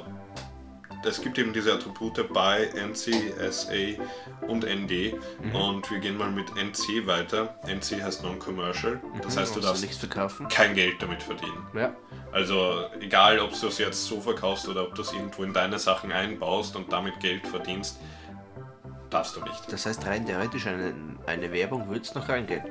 [1.06, 4.02] es gibt eben diese Attribute by NC, SA
[4.48, 5.56] und ND Mhm.
[5.56, 7.56] und wir gehen mal mit NC weiter.
[7.68, 10.48] NC heißt Non-Commercial, das heißt, du darfst nichts verkaufen.
[10.48, 11.66] kein Geld damit verdienen.
[11.74, 11.96] Ja.
[12.32, 15.78] Also egal, ob du es jetzt so verkaufst oder ob du es irgendwo in deine
[15.80, 18.00] Sachen einbaust und damit Geld verdienst,
[19.10, 19.72] darfst du nicht.
[19.72, 20.94] Das heißt, rein theoretisch eine,
[21.28, 22.64] eine Werbung würde es noch reingehen.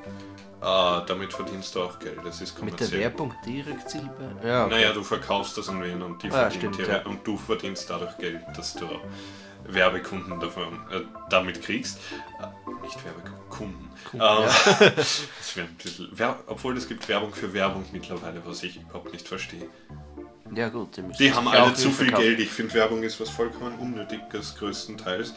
[0.62, 3.00] Äh, damit verdienst du auch Geld, das ist Mit der kommerziell.
[3.00, 4.30] Werbung direkt zielbar.
[4.44, 4.74] Ja, okay.
[4.76, 7.02] Naja, du verkaufst das an wen und die Ah, verdienen stimmt, dir- ja.
[7.06, 8.86] und du verdienst dadurch Geld, dass du
[9.64, 11.98] Werbekunden davon, äh, damit kriegst.
[12.40, 13.90] Äh, nicht Werbekunden.
[14.14, 14.20] Ähm,
[14.96, 15.22] das
[15.56, 19.68] ein bisschen, Wer obwohl es gibt Werbung für Werbung mittlerweile, was ich überhaupt nicht verstehe.
[20.54, 22.22] ja gut, die, müssen Die haben alle zu viel verkaufen.
[22.24, 22.40] Geld.
[22.40, 25.34] Ich finde, Werbung ist was vollkommen Unnötiges größtenteils.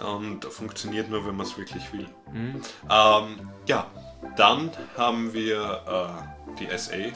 [0.00, 2.06] Und funktioniert nur, wenn man es wirklich will.
[2.32, 2.60] Mhm.
[2.88, 3.86] Ähm, ja,
[4.36, 5.82] dann haben wir
[6.48, 7.12] äh, die SA, äh,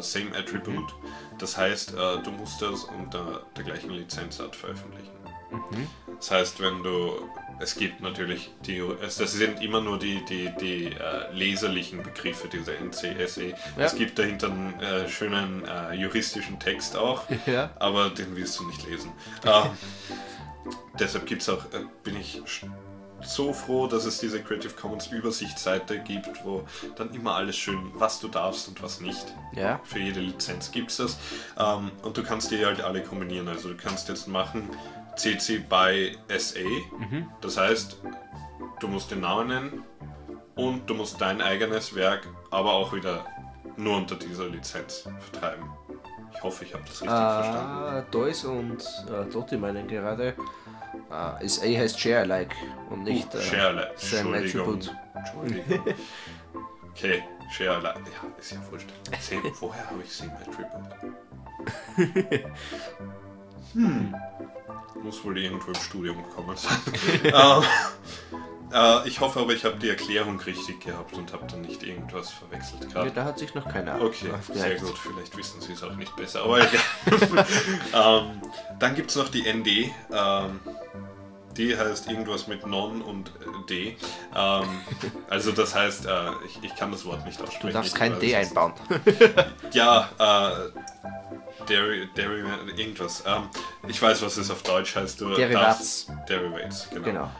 [0.00, 0.94] Same Attribute.
[1.38, 5.10] Das heißt, äh, du musst das unter der gleichen Lizenzart veröffentlichen.
[5.50, 5.88] Mhm.
[6.16, 7.28] Das heißt, wenn du.
[7.62, 8.78] Es gibt natürlich die.
[8.78, 13.48] Es, das sind immer nur die, die, die äh, leserlichen Begriffe, diese NCSE.
[13.48, 13.56] Ja.
[13.76, 17.70] Es gibt dahinter einen äh, schönen äh, juristischen Text auch, Ja.
[17.78, 19.12] aber den willst du nicht lesen.
[19.44, 19.70] Ähm,
[20.98, 21.64] deshalb gibt's auch,
[22.02, 22.40] bin ich
[23.22, 26.64] so froh, dass es diese Creative Commons Übersichtsseite gibt, wo
[26.96, 29.26] dann immer alles schön, was du darfst und was nicht.
[29.52, 29.80] Ja.
[29.84, 31.18] Für jede Lizenz gibt es das.
[31.58, 33.48] Ähm, und du kannst die halt alle kombinieren.
[33.48, 34.68] Also du kannst jetzt machen
[35.16, 36.60] CC by SA.
[37.40, 37.98] Das heißt,
[38.80, 39.84] du musst den Namen nennen
[40.54, 43.24] und du musst dein eigenes Werk aber auch wieder
[43.76, 45.64] nur unter dieser Lizenz vertreiben.
[46.32, 47.60] Ich hoffe, ich habe das richtig verstanden.
[47.60, 50.34] Ah, Toys und äh, Totti meinen gerade.
[51.10, 52.54] Äh, SA heißt Share Alike
[52.88, 54.78] und nicht äh, Share Same Entschuldigung.
[54.78, 54.96] Attribute.
[55.14, 55.94] Entschuldigung.
[56.90, 57.94] Okay, Share Ja,
[58.38, 58.88] ist ja wurscht.
[59.60, 60.70] Woher habe ich Same Attribute?
[63.72, 64.14] Hm.
[65.02, 66.78] Muss wohl irgendwo im Studium gekommen sein.
[68.72, 72.30] äh, ich hoffe aber, ich habe die Erklärung richtig gehabt und habe dann nicht irgendwas
[72.30, 73.10] verwechselt Ja, gerade.
[73.10, 74.96] da hat sich noch keiner Okay, sehr gut.
[74.98, 76.80] Vielleicht wissen Sie es auch nicht besser, aber egal.
[77.94, 78.40] ähm,
[78.78, 79.92] dann gibt es noch die ND.
[80.12, 80.60] Ähm,
[81.68, 83.96] heißt irgendwas mit Non und äh, D.
[84.34, 84.64] Ähm,
[85.30, 86.10] also das heißt, äh,
[86.46, 87.66] ich, ich kann das Wort nicht aussprechen.
[87.68, 88.72] Du darfst kein D einbauen.
[89.72, 92.42] Ja, äh, Deri Deri
[92.76, 93.22] irgendwas.
[93.26, 93.44] Ähm,
[93.88, 95.20] ich weiß, was es auf Deutsch heißt.
[95.20, 96.06] Du Derivats.
[96.06, 97.04] darfst- Derivates, genau.
[97.04, 97.30] Genau.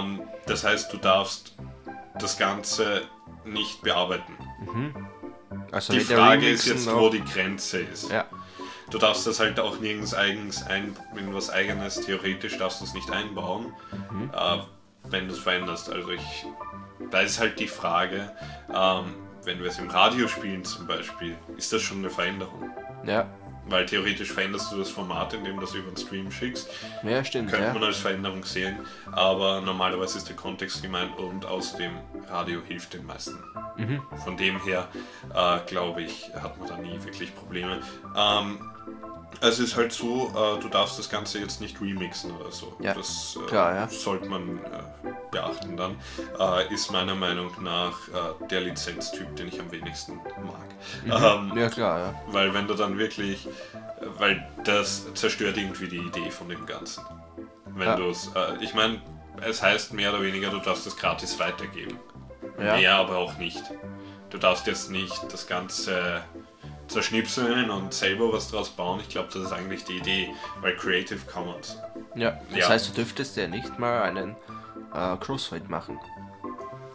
[0.00, 1.54] Ähm, das heißt, du darfst
[2.18, 3.02] das Ganze
[3.44, 4.32] nicht bearbeiten.
[5.70, 8.10] Also Die Frage ist jetzt, noch- wo die Grenze ist.
[8.10, 8.24] Ja,
[8.94, 12.94] Du darfst das halt auch nirgends eigens ein, in was eigenes, theoretisch darfst du es
[12.94, 13.72] nicht einbauen,
[14.32, 14.58] äh,
[15.10, 15.90] wenn du es veränderst.
[15.90, 16.46] Also ich,
[17.10, 18.30] da ist halt die Frage,
[18.72, 22.70] ähm, wenn wir es im Radio spielen zum Beispiel, ist das schon eine Veränderung?
[23.04, 23.26] ja,
[23.66, 26.68] Weil theoretisch veränderst du das Format, indem du es über den Stream schickst.
[27.02, 27.50] ja, stimmt.
[27.50, 27.72] Könnte Ja.
[27.72, 28.78] man als Veränderung sehen,
[29.10, 31.92] aber normalerweise ist der Kontext gemeint und außerdem
[32.28, 33.38] Radio hilft den meisten.
[33.76, 34.02] Mhm.
[34.22, 34.88] Von dem her,
[35.34, 37.80] äh, glaube ich, hat man da nie wirklich Probleme.
[38.16, 38.58] Ähm,
[39.40, 42.76] es ist halt so, äh, du darfst das Ganze jetzt nicht remixen oder so.
[42.80, 43.88] Ja, das äh, klar, ja.
[43.88, 45.96] sollte man äh, beachten dann.
[46.38, 50.64] Äh, ist meiner Meinung nach äh, der Lizenztyp, den ich am wenigsten mag.
[51.04, 52.14] Ähm, Ja, klar, ja.
[52.28, 53.46] weil wenn du dann wirklich,
[54.18, 57.04] weil das zerstört irgendwie die Idee von dem Ganzen.
[57.66, 57.96] Wenn Ja.
[57.96, 59.00] du es, äh, ich meine,
[59.46, 61.98] es heißt mehr oder weniger, du darfst es gratis weitergeben.
[62.58, 62.76] Ja.
[62.76, 63.62] Mehr aber auch nicht.
[64.30, 66.22] Du darfst jetzt nicht das Ganze
[66.88, 69.00] zerschnipseln und selber was draus bauen.
[69.00, 70.28] Ich glaube, das ist eigentlich die Idee,
[70.60, 71.78] weil Creative Commons.
[72.14, 72.68] Ja, das Ja.
[72.68, 74.36] heißt, du dürftest ja nicht mal einen
[74.94, 75.98] äh, Crossfade machen.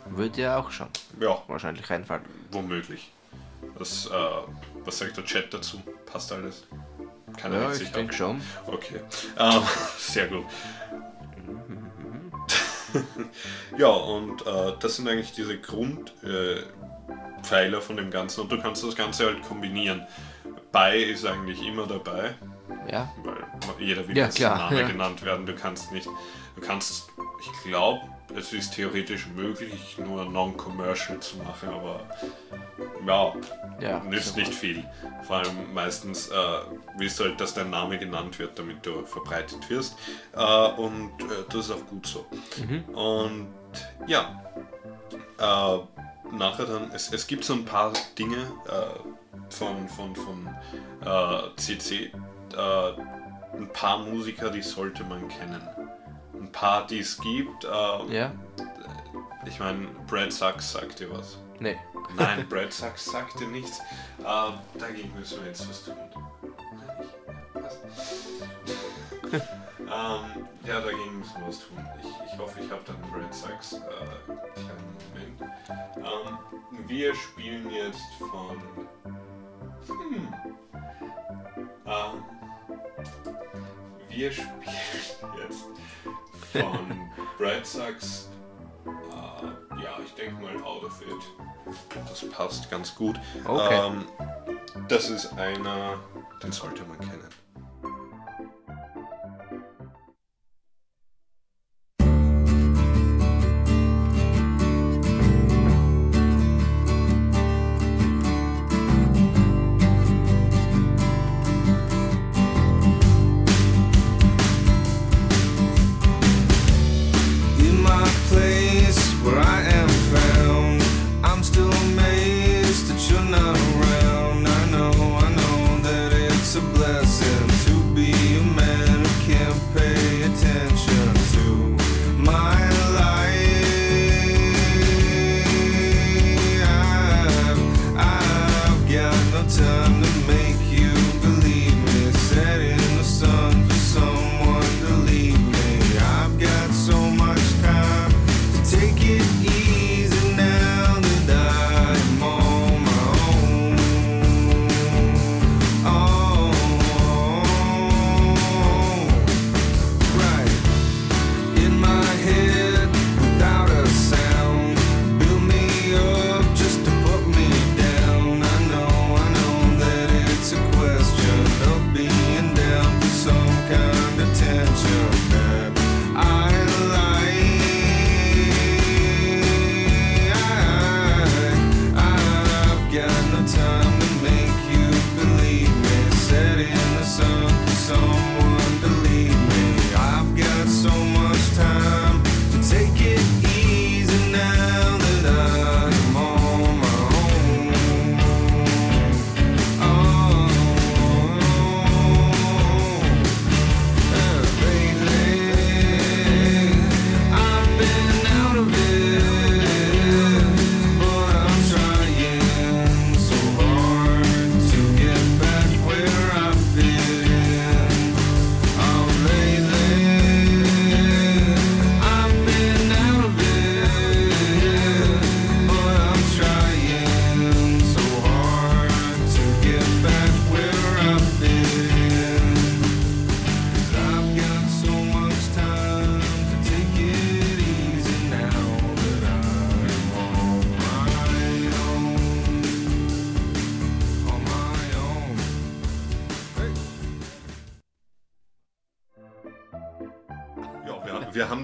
[0.10, 0.88] Würde ja auch schon
[1.20, 2.24] Ja, wahrscheinlich reinfallen.
[2.52, 3.12] womöglich.
[3.78, 4.10] Das, äh,
[4.86, 5.82] was sagt der Chat dazu?
[6.06, 6.66] Passt alles?
[7.38, 8.42] Keine Ja, ich denke schon.
[8.66, 9.02] Okay,
[9.38, 9.62] ähm,
[9.98, 10.46] sehr gut.
[13.78, 18.84] ja, und äh, das sind eigentlich diese Grundpfeiler äh, von dem Ganzen und du kannst
[18.84, 20.08] das Ganze halt kombinieren.
[20.72, 22.36] Bei ist eigentlich immer dabei,
[22.92, 24.88] Ja, weil jeder will Ja, als Name ja.
[24.88, 25.46] genannt werden.
[25.46, 26.08] Du kannst nicht,
[26.60, 27.10] du kannst,
[27.42, 28.02] ich glaube,
[28.36, 32.02] es ist theoretisch möglich, nur non-commercial zu machen, aber
[33.06, 33.34] ja,
[33.80, 34.00] ja.
[34.04, 34.84] nützt nicht viel.
[35.24, 36.34] Vor allem meistens äh,
[36.98, 39.98] willst du halt, dass dein Name genannt wird, damit du verbreitet wirst.
[40.36, 42.26] Äh, und äh, das ist auch gut so.
[42.94, 43.48] Und
[44.06, 44.44] ja,
[45.40, 50.56] äh, nachher dann, es, es gibt so ein paar Dinge äh, von, von, von
[51.56, 52.12] CC,
[52.56, 52.94] äh,
[53.58, 55.62] ein paar Musiker, die sollte man kennen.
[56.92, 57.64] Es gibt.
[57.64, 58.32] Äh, Ja?
[59.46, 61.38] Ich meine, Brad Sachs sagt dir was.
[61.60, 61.78] Nee.
[62.16, 63.80] Nein, Brad Sachs sagt dir nichts.
[64.20, 65.96] Ähm, dagegen müssen wir jetzt was tun.
[67.54, 67.78] Was?
[69.92, 71.78] Ähm, ja, dagegen müssen wir was tun.
[72.00, 73.74] Ich, ich hoffe, ich habe dann Red Sox.
[73.74, 73.80] Äh,
[74.54, 75.42] kleinen Moment.
[75.98, 78.62] Ähm, wir spielen jetzt von.
[79.88, 80.34] Hm.
[81.88, 82.24] Ähm,
[84.10, 85.66] wir spielen jetzt
[86.52, 88.30] von Red Sox.
[88.86, 91.74] Äh, ja, ich denke mal Out of It.
[92.08, 93.20] Das passt ganz gut.
[93.46, 93.88] Okay.
[93.88, 94.06] Ähm,
[94.88, 96.00] das ist einer,
[96.42, 97.28] den sollte man kennen.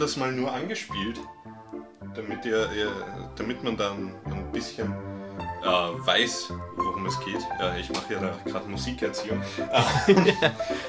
[0.06, 1.20] Das mal nur angespielt,
[2.14, 2.70] damit, ihr,
[3.36, 4.94] damit man dann ein bisschen
[5.64, 7.42] äh, weiß, worum es geht.
[7.60, 9.42] Ja, ich mache ja da gerade Musikerziehung.
[9.72, 10.46] Äh, äh,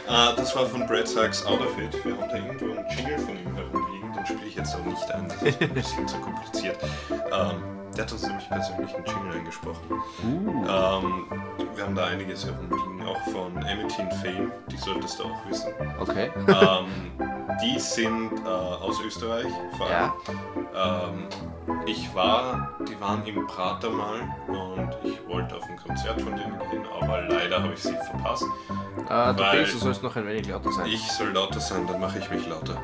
[0.06, 2.04] das war von Brad Sachs Out of It.
[2.04, 5.10] Wir haben da irgendwo einen Jingle von ihm herumliegen, den spiele ich jetzt auch nicht
[5.10, 6.76] ein, das ist ein bisschen zu kompliziert.
[7.32, 10.02] Ähm, der hat uns nämlich persönlich einen Jingle eingesprochen.
[10.22, 11.24] Ähm,
[11.74, 15.72] wir haben da einiges herumliegen, auch von Emmett Fame, die solltest du auch wissen.
[15.98, 16.30] Okay.
[16.46, 16.86] ähm,
[17.62, 20.12] die sind äh, aus Österreich, vor allem.
[20.74, 21.08] Ja.
[21.08, 21.28] Ähm,
[21.86, 26.58] ich war, die waren im Prater mal und ich wollte auf ein Konzert von denen
[26.70, 28.44] gehen, aber leider habe ich sie verpasst.
[29.08, 30.86] Äh, du denkst, du sollst noch ein wenig lauter sein.
[30.86, 32.80] Ich soll lauter sein, dann mache ich mich lauter.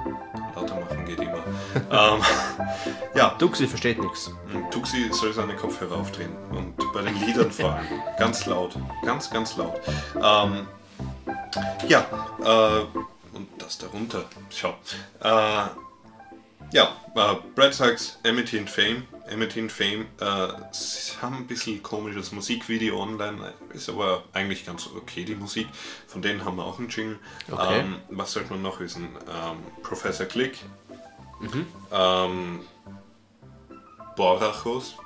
[0.54, 1.38] Lauter machen geht immer.
[1.90, 2.22] ähm,
[3.14, 4.30] ja, Duxi versteht nichts.
[4.70, 7.86] Tuxi soll seine Kopfhörer aufdrehen und bei den Liedern vor allem.
[8.18, 8.76] Ganz laut.
[9.04, 9.80] Ganz, ganz laut.
[10.16, 10.66] Ähm,
[11.88, 12.04] ja,
[12.40, 14.24] äh, und das darunter.
[14.50, 14.74] Schau.
[15.20, 15.66] Äh,
[16.72, 19.06] ja, äh, Brad Sachs, Emmett Fame.
[19.28, 25.24] Emmett Fame äh, sie haben ein bisschen komisches Musikvideo online, ist aber eigentlich ganz okay,
[25.24, 25.68] die Musik.
[26.06, 27.18] Von denen haben wir auch einen Jingle.
[27.50, 27.80] Okay.
[27.80, 29.08] Ähm, was sollte man noch wissen?
[29.28, 30.58] Ähm, Professor Click.
[31.92, 32.60] Ähm,
[34.16, 34.96] Borachos,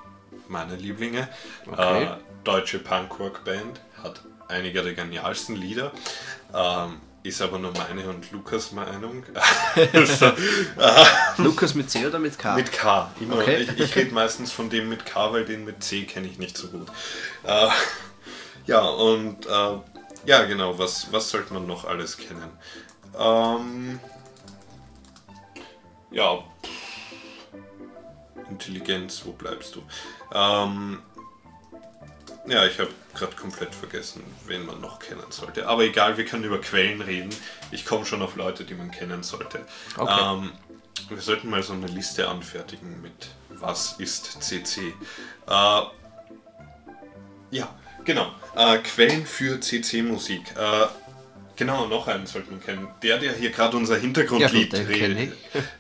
[0.49, 1.29] meine Lieblinge.
[1.71, 2.05] Okay.
[2.05, 5.93] Äh, deutsche Punkrock-Band, hat einige der genialsten Lieder.
[6.55, 9.25] Ähm, ist aber nur meine und Lukas Meinung.
[9.93, 10.33] also,
[11.39, 12.55] Lukas mit C oder mit K?
[12.55, 13.11] mit K.
[13.21, 13.39] Immer.
[13.39, 13.63] Okay.
[13.63, 16.57] Ich, ich rede meistens von dem mit K, weil den mit C kenne ich nicht
[16.57, 16.89] so gut.
[17.45, 17.69] Äh,
[18.67, 19.79] ja, und äh,
[20.27, 22.51] ja, genau, was, was sollte man noch alles kennen?
[23.19, 24.01] Ähm,
[26.11, 26.39] ja,
[28.51, 29.83] Intelligenz, wo bleibst du?
[30.33, 31.03] Ähm,
[32.47, 35.67] Ja, ich habe gerade komplett vergessen, wen man noch kennen sollte.
[35.67, 37.31] Aber egal, wir können über Quellen reden.
[37.71, 39.67] Ich komme schon auf Leute, die man kennen sollte.
[39.97, 40.35] Okay.
[40.35, 40.53] Ähm,
[41.09, 43.29] wir sollten mal so eine Liste anfertigen mit
[43.61, 44.95] was ist CC.
[45.49, 45.83] Äh,
[47.51, 47.75] ja,
[48.05, 48.33] genau.
[48.55, 50.55] Äh, Quellen für CC-Musik.
[50.57, 50.87] Äh,
[51.57, 52.89] genau, noch einen sollte man kennen.
[53.03, 55.33] Der, der hier gerade unser Hintergrundlied Ja, redet.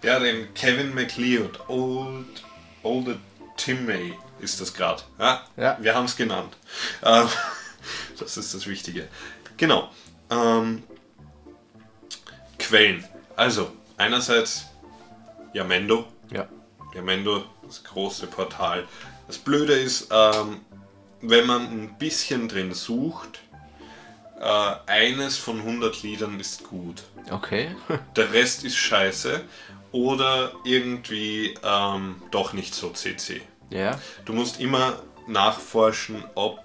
[0.03, 1.68] Der, den Kevin McLeod.
[1.68, 2.44] Old,
[2.83, 3.18] Old
[3.57, 5.03] Timmy ist das gerade.
[5.18, 5.77] Ja, Ja.
[5.81, 6.57] wir haben es genannt.
[7.03, 7.29] Ähm,
[8.18, 9.09] das ist das Wichtige.
[9.57, 9.90] Genau.
[10.31, 10.83] Ähm,
[12.59, 13.05] Quellen.
[13.37, 14.66] Also, einerseits
[15.53, 16.07] Yamendo.
[16.31, 16.49] Ja.
[16.94, 18.87] Yamendo, das große Portal.
[19.27, 20.61] Das Blöde ist, ähm,
[21.20, 23.40] wenn man ein bisschen drin sucht,
[24.40, 27.03] äh, eines von 100 Liedern ist gut.
[27.31, 27.75] Okay.
[28.16, 29.42] Der Rest ist scheiße
[29.92, 33.42] oder irgendwie ähm, doch nicht so CC.
[33.70, 34.00] Ja.
[34.24, 36.59] Du musst immer nachforschen, ob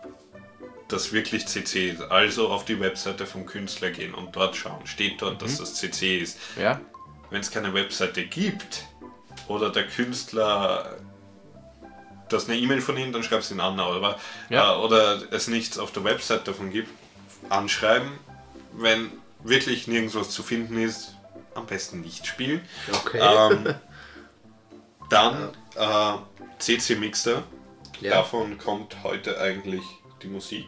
[0.88, 2.02] das wirklich CC ist.
[2.02, 4.86] Also auf die Webseite vom Künstler gehen und dort schauen.
[4.86, 6.38] Steht dort, dass das CC ist.
[6.60, 6.80] Ja.
[7.30, 8.86] Wenn es keine Webseite gibt
[9.48, 10.98] oder der Künstler
[12.30, 14.18] das eine E-Mail von ihm, dann schreibst du ihn an, aber
[14.50, 14.74] Ja.
[14.74, 16.90] äh, oder es nichts auf der Website davon gibt,
[17.50, 18.10] anschreiben.
[18.74, 19.12] Wenn
[19.44, 21.16] wirklich nirgends was zu finden ist,
[21.56, 22.62] am besten nicht spielen.
[22.94, 23.20] Okay.
[23.20, 23.76] Ähm,
[25.12, 26.17] dann äh,
[26.60, 27.43] CC Mixer.
[28.00, 28.12] Ja.
[28.15, 29.84] Davon kommt heute eigentlich
[30.24, 30.65] die Musik.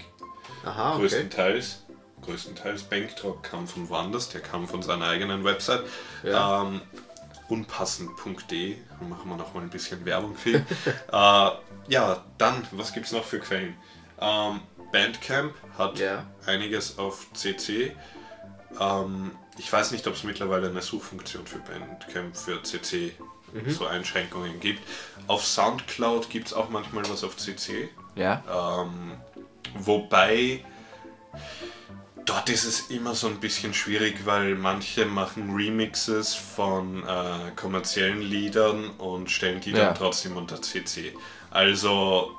[0.65, 1.83] Aha, Größtenteils.
[2.21, 5.83] Größtenteils Bankdrop kam von woanders, der kam von seiner eigenen Website.
[6.23, 6.61] Ja.
[6.61, 6.81] Ähm,
[7.49, 10.51] unpassend.de, da machen wir noch mal ein bisschen Werbung für.
[10.51, 10.65] ihn.
[11.11, 11.49] äh,
[11.87, 13.75] ja, dann, was gibt es noch für Quellen?
[14.21, 16.25] Ähm, Bandcamp hat Ja.
[16.45, 17.95] einiges auf CC.
[18.79, 23.13] Ähm, ich weiß nicht, ob es mittlerweile eine Suchfunktion für Bandcamp für CC
[23.53, 23.69] Mhm.
[23.71, 24.81] so Einschränkungen gibt.
[25.27, 27.89] Auf Soundcloud gibt es auch manchmal was auf CC.
[28.15, 28.43] Ja.
[28.83, 29.13] Ähm,
[29.79, 30.63] wobei
[32.25, 38.21] dort ist es immer so ein bisschen schwierig, weil manche machen Remixes von äh, kommerziellen
[38.21, 39.85] Liedern und stellen die Ja.
[39.85, 41.13] dann trotzdem unter CC.
[41.51, 42.31] Also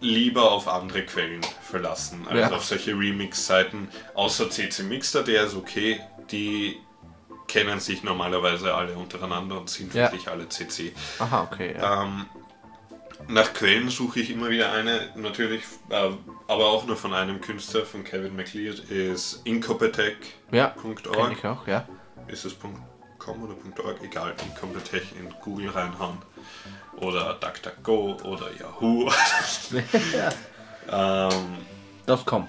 [0.00, 2.50] lieber auf andere Quellen verlassen, als Ja.
[2.52, 3.88] auf solche Remix-Seiten.
[4.14, 6.00] Außer CC Mixter, der ist okay,
[6.30, 6.76] die
[7.52, 10.04] kennen sich normalerweise alle untereinander und sind Ja.
[10.04, 10.94] wirklich alle CC.
[11.18, 11.74] Aha, okay.
[11.76, 12.04] Ja.
[12.04, 12.24] Ähm,
[13.28, 16.10] nach Quellen suche ich immer wieder eine, natürlich, äh,
[16.48, 20.50] aber auch nur von einem Künstler, von Kevin McLeod, ist incopetech.org.
[20.50, 20.74] ja.
[21.30, 21.86] Ich auch, ja.
[22.26, 24.02] Ist es .com oder .org?
[24.02, 26.18] Egal, Incompetech in Google reinhauen.
[26.96, 29.10] Oder DuckDuckGo oder Yahoo.
[30.90, 31.58] ähm,
[32.24, 32.48] kommt.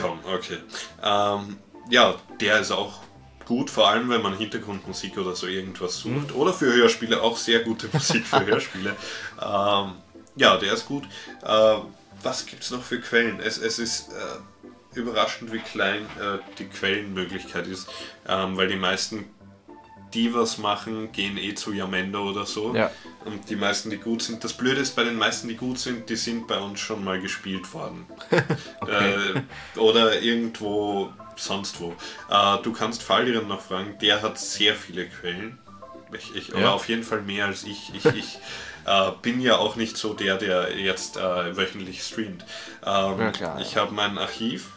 [0.00, 0.58] .com, okay.
[1.02, 1.58] Ähm,
[1.90, 3.02] ja, der ist auch
[3.48, 6.34] gut, vor allem wenn man Hintergrundmusik oder so irgendwas sucht.
[6.34, 8.94] Oder für Hörspiele auch sehr gute Musik für Hörspiele.
[9.42, 9.92] ähm,
[10.36, 11.04] ja, der ist gut.
[11.42, 11.76] Äh,
[12.22, 13.40] was gibt es noch für Quellen?
[13.40, 17.88] Es, es ist äh, überraschend, wie klein äh, die Quellenmöglichkeit ist,
[18.28, 19.24] ähm, weil die meisten,
[20.12, 22.74] die was machen, gehen eh zu Yamendo oder so.
[22.74, 22.90] Ja.
[23.24, 26.08] Und die meisten, die gut sind, das Blöde ist, bei den meisten, die gut sind,
[26.08, 28.06] die sind bei uns schon mal gespielt worden.
[28.86, 31.94] äh, oder irgendwo sonst wo.
[32.30, 35.58] Äh, du kannst Faldiran noch fragen, der hat sehr viele Quellen.
[36.12, 36.72] Ich, ich, Oder Ja.
[36.72, 37.92] auf jeden Fall mehr als ich.
[37.94, 38.38] Ich, ich
[38.86, 42.44] äh, bin ja auch nicht so der, der jetzt äh, wöchentlich streamt.
[42.86, 43.60] Ähm, Ja, klar, ja.
[43.60, 44.70] Ich habe mein Archiv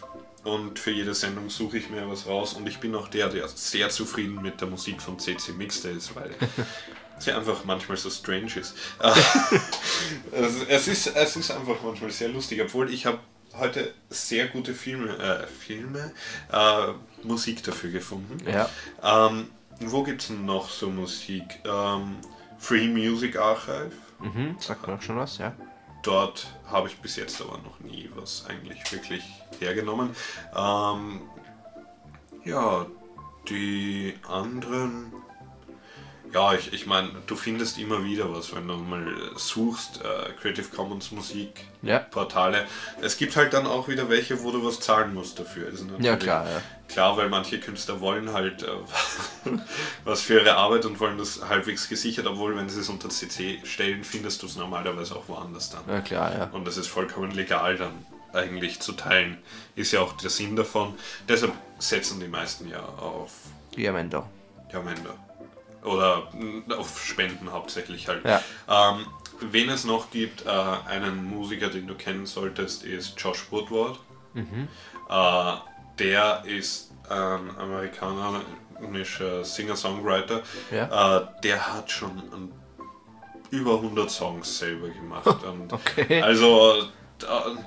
[0.44, 3.48] und für jede Sendung suche ich mir was raus und ich bin auch der, der
[3.48, 6.32] sehr zufrieden mit der Musik von CC Mixter ist, weil
[7.22, 8.76] sie einfach manchmal so strange ist.
[10.32, 11.08] Es, es ist.
[11.16, 13.20] Es ist einfach manchmal sehr lustig, obwohl ich habe
[13.58, 16.12] heute sehr gute Filme, äh, Filme,
[16.52, 16.88] äh,
[17.24, 18.38] Musik dafür gefunden.
[18.50, 18.70] Ja.
[19.04, 19.50] Ähm,
[19.80, 21.44] wo gibt es noch so Musik?
[21.66, 22.18] Ähm,
[22.60, 23.92] Free Music Archive.
[24.20, 25.54] Mhm, sagt mir auch schon was, ja.
[26.04, 29.24] Dort habe ich bis jetzt aber noch nie was eigentlich wirklich
[29.60, 30.16] hergenommen.
[30.56, 31.22] Ähm,
[32.44, 32.86] ja,
[33.50, 35.12] die anderen.
[36.34, 39.06] Ja, ich, ich meine, du findest immer wieder was, wenn du mal
[39.36, 42.00] suchst, äh, Creative Commons Musik, Ja.
[42.00, 42.66] Portale.
[43.02, 45.68] Es gibt halt dann auch wieder welche, wo du was zahlen musst dafür.
[45.68, 46.62] Ist Ja, klar, ja.
[46.88, 48.68] Klar, weil manche Künstler wollen halt äh,
[50.06, 53.60] was für ihre Arbeit und wollen das halbwegs gesichert, obwohl wenn sie es unter CC
[53.64, 55.84] stellen, findest du es normalerweise auch woanders dann.
[55.88, 56.50] Ja, klar, ja.
[56.52, 59.38] Und das ist vollkommen legal dann eigentlich zu teilen.
[59.76, 60.94] Ist ja auch der Sinn davon.
[61.28, 63.32] Deshalb setzen die meisten ja auf
[63.76, 64.26] Diamendo.
[64.72, 65.12] Jamendo.
[65.84, 68.24] Oder mh, auf Spenden hauptsächlich halt.
[68.26, 68.42] Ja.
[68.70, 69.06] Ähm,
[69.40, 74.00] wen es noch gibt, äh, einen Musiker, den du kennen solltest, ist Josh Woodward.
[74.36, 75.54] Äh,
[76.00, 80.42] der ist ein amerikanischer Singer-Songwriter.
[80.72, 81.18] Ja.
[81.18, 82.52] Äh, der hat schon ein,
[83.50, 85.28] über 100 Songs selber gemacht.
[85.72, 86.22] Okay.
[86.22, 86.84] Also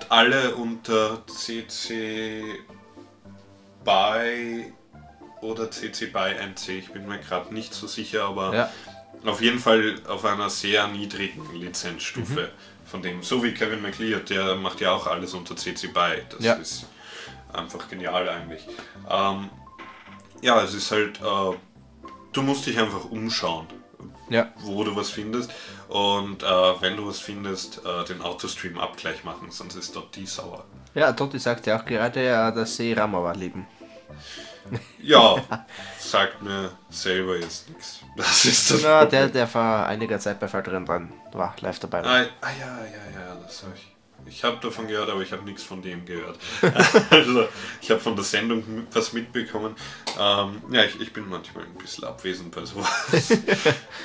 [0.09, 2.43] alle unter CC
[3.85, 4.73] BY
[5.45, 8.71] oder CC BY 1C, ich bin mir gerade nicht so sicher, aber Ja.
[9.31, 12.51] auf jeden Fall auf einer sehr niedrigen Lizenzstufe
[12.87, 13.23] von dem.
[13.23, 16.23] So wie Kevin McLeod, der macht ja auch alles unter CC BY.
[16.31, 16.55] Das Ja.
[16.55, 16.87] ist
[17.53, 18.67] einfach genial eigentlich.
[19.09, 19.51] Ähm,
[20.41, 21.57] ja, es ist halt, äh,
[22.33, 23.67] du musst dich einfach umschauen,
[24.31, 24.51] Ja.
[24.61, 25.51] wo du was findest.
[25.89, 26.47] Und äh,
[26.81, 30.65] wenn du was findest, äh, den Autostream-Abgleich machen, sonst ist dort die sauer.
[30.95, 33.67] Ja, Totti sagt ja auch gerade, äh, dass sie Ramawa lieben.
[35.03, 35.37] Ja,
[35.99, 38.01] sagt mir selber jetzt nichts.
[38.17, 39.11] Das ist das Problem.
[39.11, 42.11] der, der vor einiger Zeit bei Fall drin dran war, live dabei war.
[42.11, 43.95] Ah, ah ja, ja, ja, das habe ich.
[44.27, 46.39] Ich habe davon gehört, aber ich habe nichts von dem gehört.
[47.11, 47.47] also,
[47.83, 49.77] ich habe von der Sendung was mitbekommen.
[50.19, 52.89] Ähm, ja, ich, ich bin manchmal ein bisschen abwesend bei sowas.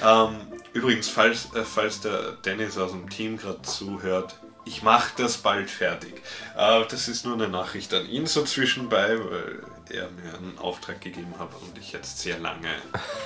[0.03, 0.35] ähm,
[0.73, 4.35] übrigens, falls, äh, falls der Dennis aus dem Team gerade zuhört,
[4.65, 6.21] ich mache das bald fertig.
[6.57, 11.01] Äh, das ist nur eine Nachricht an ihn so zwischenbei, weil er mir einen Auftrag
[11.01, 12.69] gegeben hat und ich jetzt sehr lange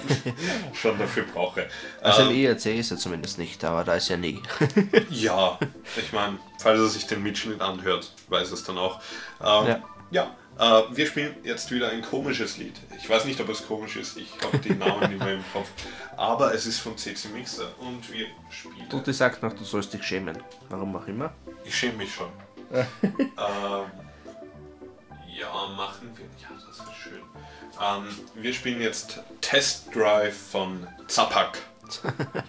[0.73, 1.67] schon dafür brauche.
[2.01, 4.41] Also im Ähm, IRC ist er zumindest nicht, aber da ist ja nie.
[5.09, 5.57] ja,
[5.97, 9.01] ich meine, falls er sich den Mitschnitt anhört, weiß es dann auch.
[9.41, 12.79] Ähm, ja, äh, wir spielen jetzt wieder ein komisches Lied.
[12.97, 15.69] Ich weiß nicht, ob es komisch ist, ich habe die Namen nicht mehr im Kopf.
[16.15, 18.87] Aber es ist von CC Mixer und wir spielen.
[18.89, 20.37] Totti sagt noch, du sollst dich schämen.
[20.69, 21.33] Warum auch immer.
[21.65, 22.29] Ich schäme mich schon.
[22.71, 22.85] ähm,
[25.27, 26.25] ja, machen wir.
[26.41, 26.52] Ja.
[27.81, 31.59] Ähm, wir spielen jetzt Test Drive von Zapak.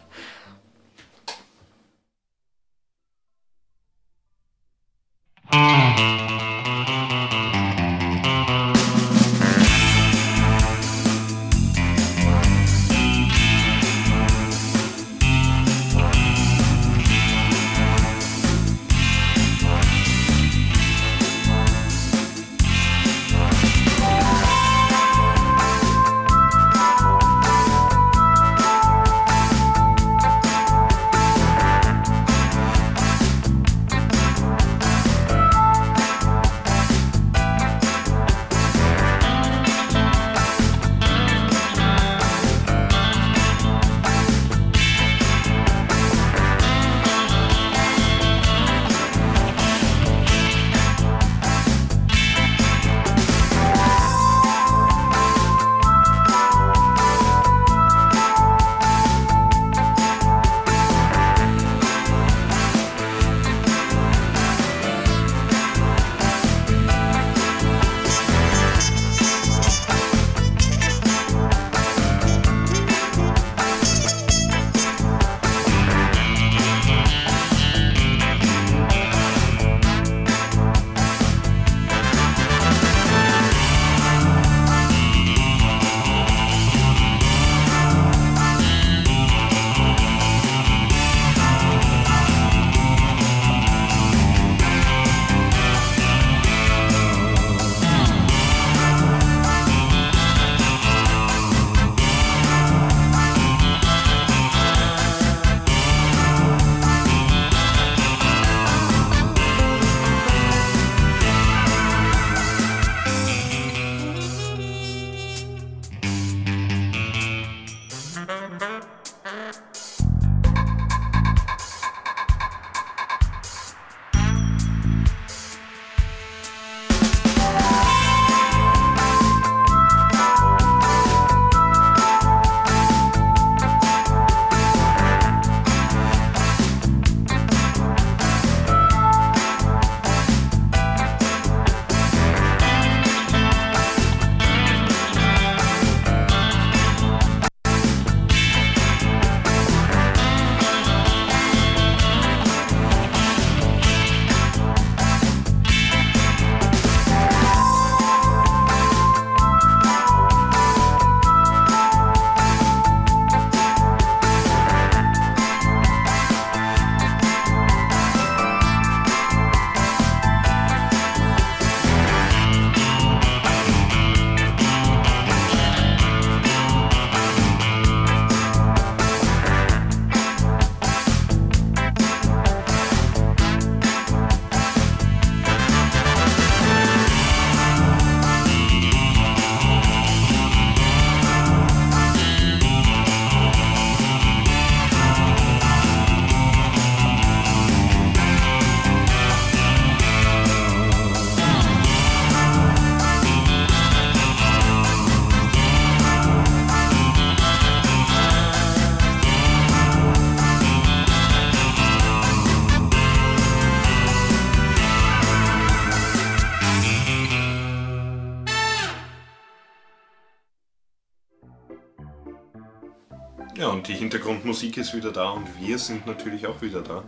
[224.61, 227.05] Hintergrundmusik ist wieder da und wir sind natürlich auch wieder da.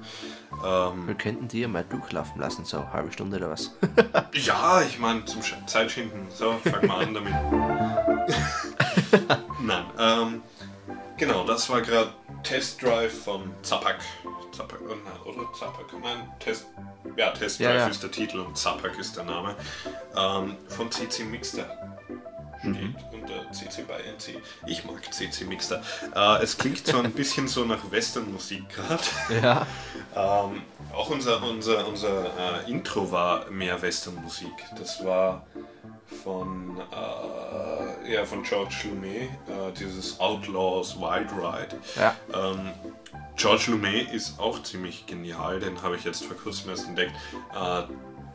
[0.93, 3.75] Ähm, Wir könnten die ja mal durchlaufen lassen, so eine halbe Stunde oder was.
[4.35, 6.27] ja, ich meine, zum Sch- Zeitschinden.
[6.35, 7.33] So, fang mal an damit.
[9.61, 10.43] Nein, ähm,
[11.17, 12.11] genau, das war gerade
[12.43, 13.97] Test Drive von Zapak.
[14.53, 15.87] Zapak, oh nein, oder Zapak?
[16.03, 16.67] Nein, Test,
[17.17, 17.87] ja, Test Ja, Drive ja.
[17.89, 19.55] ist der Titel und Zapak ist der Name.
[20.17, 21.96] Ähm, von CC Mixter.
[22.61, 22.97] Steht Mhm.
[23.13, 24.39] unter CC by NC.
[24.67, 25.83] Ich mag CC Mixter.
[26.15, 29.03] Äh, es klingt so ein bisschen so nach Westernmusik gerade.
[29.43, 29.67] Ja.
[30.15, 30.63] Ähm,
[30.95, 32.25] auch unser, unser, unser
[32.67, 34.53] äh, Intro war mehr Westernmusik.
[34.79, 35.47] Das war
[36.25, 41.79] von, äh, ja, von George Lumet, äh, dieses Outlaws Wild Ride.
[41.97, 42.15] Ja.
[42.33, 42.73] Ähm,
[43.37, 47.13] George Lumet ist auch ziemlich genial, den habe ich jetzt vor kurzem erst entdeckt.
[47.55, 47.83] Äh,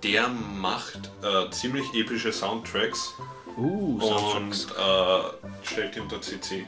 [0.03, 3.13] der macht äh, ziemlich epische Soundtracks
[3.57, 3.99] Uh,
[4.37, 6.65] und äh, stellt die unter CC.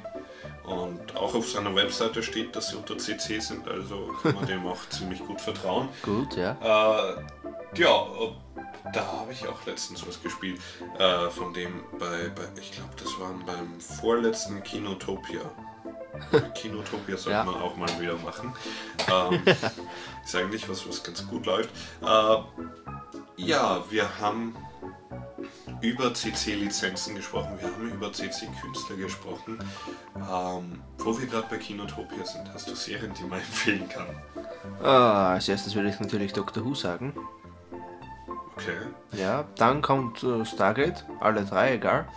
[0.64, 4.66] Und auch auf seiner Webseite steht, dass sie unter CC sind, also kann man dem
[4.66, 5.90] auch ziemlich gut vertrauen.
[6.04, 6.52] Gut, ja.
[6.62, 7.16] Äh,
[7.76, 8.06] ja,
[8.94, 10.62] da habe ich auch letztens was gespielt.
[11.00, 15.42] Äh, von dem bei, bei ich glaube, das war beim vorletzten Kinotopia.
[16.56, 17.44] Kinotopia sollte Ja.
[17.44, 18.54] man auch mal wieder machen.
[19.12, 19.42] Ähm,
[20.24, 21.70] ist eigentlich was, was ganz gut läuft.
[22.02, 22.38] Äh,
[23.36, 24.56] ja, wir haben
[25.84, 29.60] über CC-Lizenzen gesprochen, wir haben über CC-Künstler gesprochen.
[30.16, 34.08] Ähm, wo wir gerade bei Kinotopia sind, hast du Serien, die man empfehlen kann?
[34.82, 37.14] Ah, als erstes würde ich natürlich Doctor Who sagen.
[38.56, 38.78] Okay,
[39.12, 42.08] Ja, dann kommt äh, Stargate, alle drei, egal.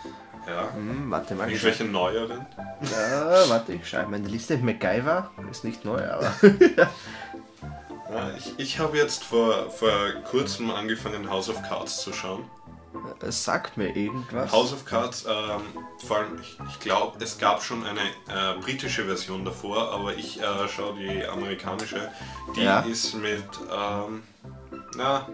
[0.47, 0.71] ja.
[0.73, 1.49] Hm, warte mal.
[1.49, 2.45] Irgendwelche neueren?
[2.81, 4.57] Ja, warte, ich schreibe meine Liste.
[4.57, 6.31] MacGyver ist nicht neu, aber.
[8.09, 9.91] Ja, ich ich habe jetzt vor, vor
[10.31, 12.45] kurzem angefangen, House of Cards zu schauen.
[13.21, 14.51] Es sagt mir irgendwas.
[14.51, 15.61] House of Cards, ähm,
[16.05, 20.39] vor allem, ich, ich glaube, es gab schon eine äh, britische Version davor, aber ich
[20.41, 22.11] äh, schaue die amerikanische.
[22.55, 22.79] Die Ja.
[22.81, 24.23] ist mit, ähm,
[24.95, 25.27] na,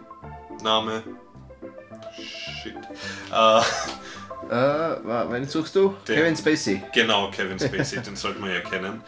[0.62, 1.04] Name.
[2.62, 2.76] Shit.
[3.32, 3.62] Äh,
[4.50, 5.96] Äh, wen suchst du?
[6.08, 6.84] Den- Kevin Spacey.
[6.94, 9.02] Genau, Kevin Spacey, den sollte man ja kennen.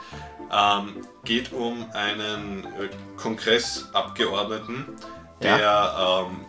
[0.49, 4.85] Ähm, geht um einen äh, Kongressabgeordneten,
[5.41, 6.45] der ähm,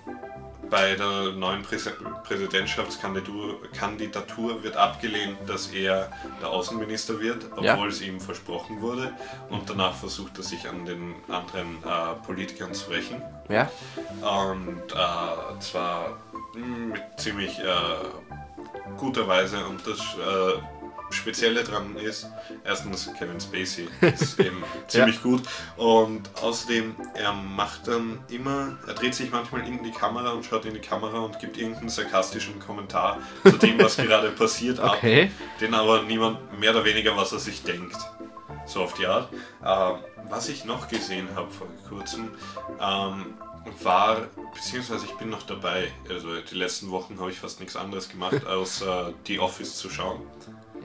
[0.70, 1.92] bei der neuen Präse
[2.24, 6.10] Präsidentschaftskandidatur Kandidatur wird abgelehnt, dass er
[6.40, 7.86] der Außenminister wird, obwohl Ja.
[7.86, 9.12] es ihm versprochen wurde.
[9.50, 13.22] Und danach versucht er sich an den anderen äh, Politikern zu rächen.
[13.48, 13.70] Ja?
[14.20, 16.16] Und äh, zwar
[16.54, 17.64] mh, mit ziemlich äh,
[18.96, 19.64] guter Weise.
[19.66, 20.75] Und das äh,
[21.10, 22.28] Spezielle dran ist,
[22.64, 25.42] erstens Kevin Spacey ist eben ziemlich gut.
[25.76, 30.64] Und außerdem, er macht dann immer, er dreht sich manchmal in die Kamera und schaut
[30.64, 35.24] in die Kamera und gibt irgendeinen sarkastischen Kommentar zu dem, was gerade passiert, Okay.
[35.24, 37.96] ab, den aber niemand mehr oder weniger, was er sich denkt.
[38.66, 39.28] So auf die Art.
[39.64, 39.98] Ähm,
[40.28, 42.30] was ich noch gesehen habe vor kurzem,
[42.80, 43.34] ähm,
[43.82, 48.08] war, beziehungsweise ich bin noch dabei, also die letzten Wochen habe ich fast nichts anderes
[48.08, 50.22] gemacht, als äh, The Office zu schauen.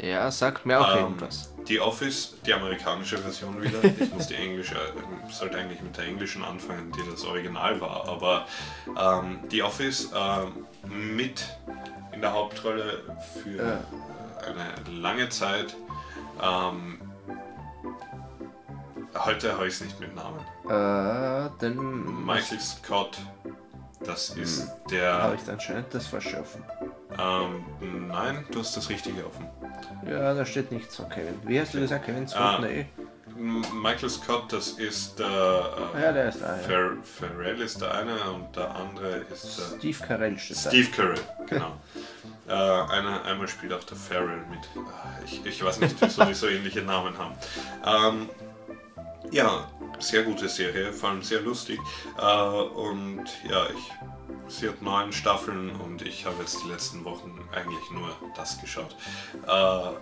[0.01, 1.53] Ja, sagt mir auch Ähm, irgendwas.
[1.67, 3.83] Die Office, die amerikanische Version wieder.
[3.83, 8.07] Ich muss die englische, äh, sollte eigentlich mit der englischen anfangen, die das Original war.
[8.07, 8.47] Aber
[8.99, 10.65] ähm, die Office ähm,
[11.15, 11.45] mit
[12.13, 13.03] in der Hauptrolle
[13.43, 13.73] für Ja.
[13.73, 14.49] äh,
[14.89, 15.75] eine lange Zeit.
[16.41, 16.99] Ähm,
[19.15, 20.39] heute habe ich es nicht mit Namen.
[20.67, 23.19] Äh, Michael Scott,
[24.05, 25.37] das ist habe der.
[25.41, 26.63] ich anscheinend das falsche offen.
[27.19, 29.47] Ähm, nein, du hast das Richtige offen.
[30.09, 31.35] Ja, da steht nichts von Kevin.
[31.43, 32.41] Wie hast du gesagt, Kevin Scott?
[32.41, 32.59] Ah.
[32.61, 32.85] Nee.
[33.37, 35.27] Michael Scott, das ist der.
[35.95, 36.41] Äh, ja, der ist.
[36.41, 36.53] Ja.
[36.57, 39.77] Fer Farrell ist der eine und der andere ist der.
[39.77, 41.77] Steve Carell steht Steve Carell, genau.
[42.47, 44.59] äh, einer, einmal spielt auch der Farrell mit.
[44.93, 47.35] Ah, Ich, ich weiß nicht, wieso die so ähnliche Namen haben.
[47.85, 48.29] Ähm,
[49.31, 49.67] ja,
[49.99, 51.79] sehr gute Serie, vor allem sehr lustig.
[52.17, 53.91] Äh, und ja, ich,
[54.47, 58.95] sie hat neun Staffeln und ich habe jetzt die letzten Wochen eigentlich nur das geschaut.
[59.47, 59.95] Äh,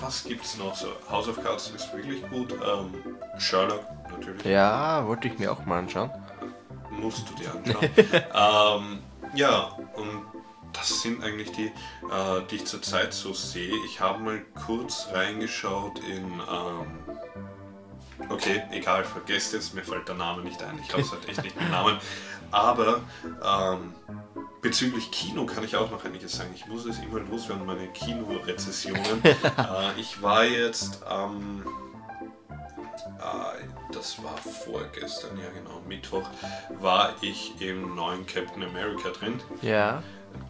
[0.00, 0.88] was gibt's noch so?
[1.10, 2.52] House of Cards ist wirklich gut.
[2.52, 2.94] Ähm,
[3.38, 4.44] Sherlock natürlich.
[4.44, 6.10] Ja, wollte ich mir auch mal anschauen.
[6.90, 7.90] musst du dir anschauen.
[8.94, 8.98] ähm,
[9.34, 10.22] ja, und
[10.72, 13.72] das sind eigentlich die, äh, die ich zurzeit so sehe.
[13.86, 16.24] Ich habe mal kurz reingeschaut in.
[16.24, 17.04] Ähm,
[18.28, 20.78] okay, egal, vergesst es, mir fällt der Name nicht ein.
[20.82, 21.98] Ich habe es halt echt nicht mit Namen.
[22.50, 23.00] Aber
[23.44, 23.94] ähm,
[24.60, 26.50] bezüglich Kino kann ich auch noch einiges sagen.
[26.54, 29.24] Ich muss es immer loswerden, meine Kinorezessionen.
[29.24, 29.38] äh,
[29.98, 31.64] ich war jetzt am.
[33.18, 36.28] Äh, das war vorgestern, ja genau, Mittwoch,
[36.80, 39.40] war ich im neuen Captain America drin.
[39.62, 40.02] Ja.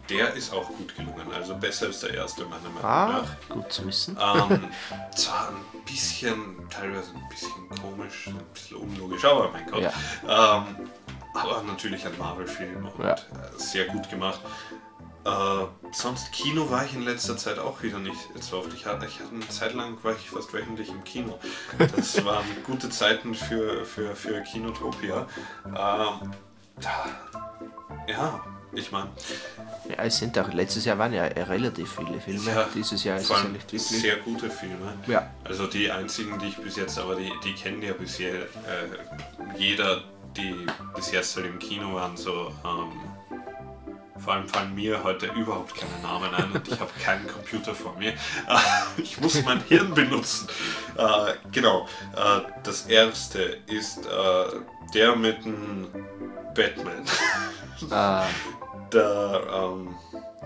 [0.09, 1.31] Der ist auch gut gelungen.
[1.33, 3.49] Also besser als der erste, meiner Meinung Ah, nach.
[3.49, 4.17] gut zu wissen.
[4.19, 4.69] Ähm,
[5.15, 9.83] zwar ein bisschen, teilweise ein bisschen komisch, ein bisschen unlogisch, aber mein Gott.
[9.83, 10.89] Ähm,
[11.33, 13.13] aber natürlich ein Marvel-Film und Ja.
[13.13, 13.17] äh,
[13.57, 14.39] sehr gut gemacht.
[15.25, 18.71] Äh, sonst Kino war ich in letzter Zeit auch wieder nicht so oft.
[18.73, 21.39] Ich hatte, ich hatte eine Zeit lang war ich fast wöchentlich im Kino.
[21.95, 25.25] Das waren gute Zeiten für, für, für Kinotopia.
[25.65, 25.73] Ähm,
[26.79, 27.05] da,
[28.07, 28.39] ja,
[28.73, 29.09] ich meine,
[29.89, 32.51] Ja, es sind auch, letztes Jahr waren ja relativ viele Filme.
[32.51, 33.81] ja, Dieses Jahr ist vor es ja nicht wirklich.
[33.83, 34.93] sehr gute Filme.
[35.07, 35.29] Ja.
[35.43, 38.47] Also die einzigen, die ich bis jetzt, aber die, die kennen ja bisher äh,
[39.57, 40.03] jeder,
[40.35, 42.91] die bis jetzt halt im Kino waren, so ähm,
[44.19, 47.95] vor allem fallen mir heute überhaupt keine Namen ein und ich habe keinen Computer vor
[47.97, 48.13] mir.
[48.97, 50.47] Ich muss mein Hirn benutzen.
[50.97, 51.87] Äh, genau.
[52.15, 54.45] Äh, das erste ist äh,
[54.93, 55.87] der mit dem
[56.55, 57.03] Batman.
[57.81, 58.21] Äh,
[58.91, 59.95] der ähm,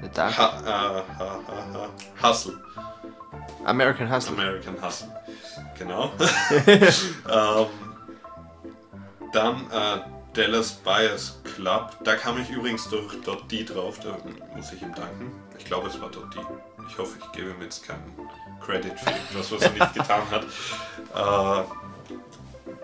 [0.01, 1.89] der Dark ha, äh, ha, ha,
[2.21, 2.53] ha, Hustle.
[3.65, 4.35] American Hustle.
[4.35, 5.09] American Hustle.
[5.77, 6.11] Genau.
[6.67, 7.67] ähm,
[9.33, 9.99] dann äh,
[10.33, 11.97] Dallas Buyers Club.
[12.03, 13.13] Da kam ich übrigens durch
[13.47, 14.17] .d drauf, da
[14.55, 15.31] muss ich ihm danken.
[15.57, 16.19] Ich glaube, es war .d.
[16.87, 18.15] Ich hoffe, ich gebe ihm jetzt keinen
[18.61, 20.45] Credit für etwas, was er nicht getan hat.
[21.15, 21.63] Äh,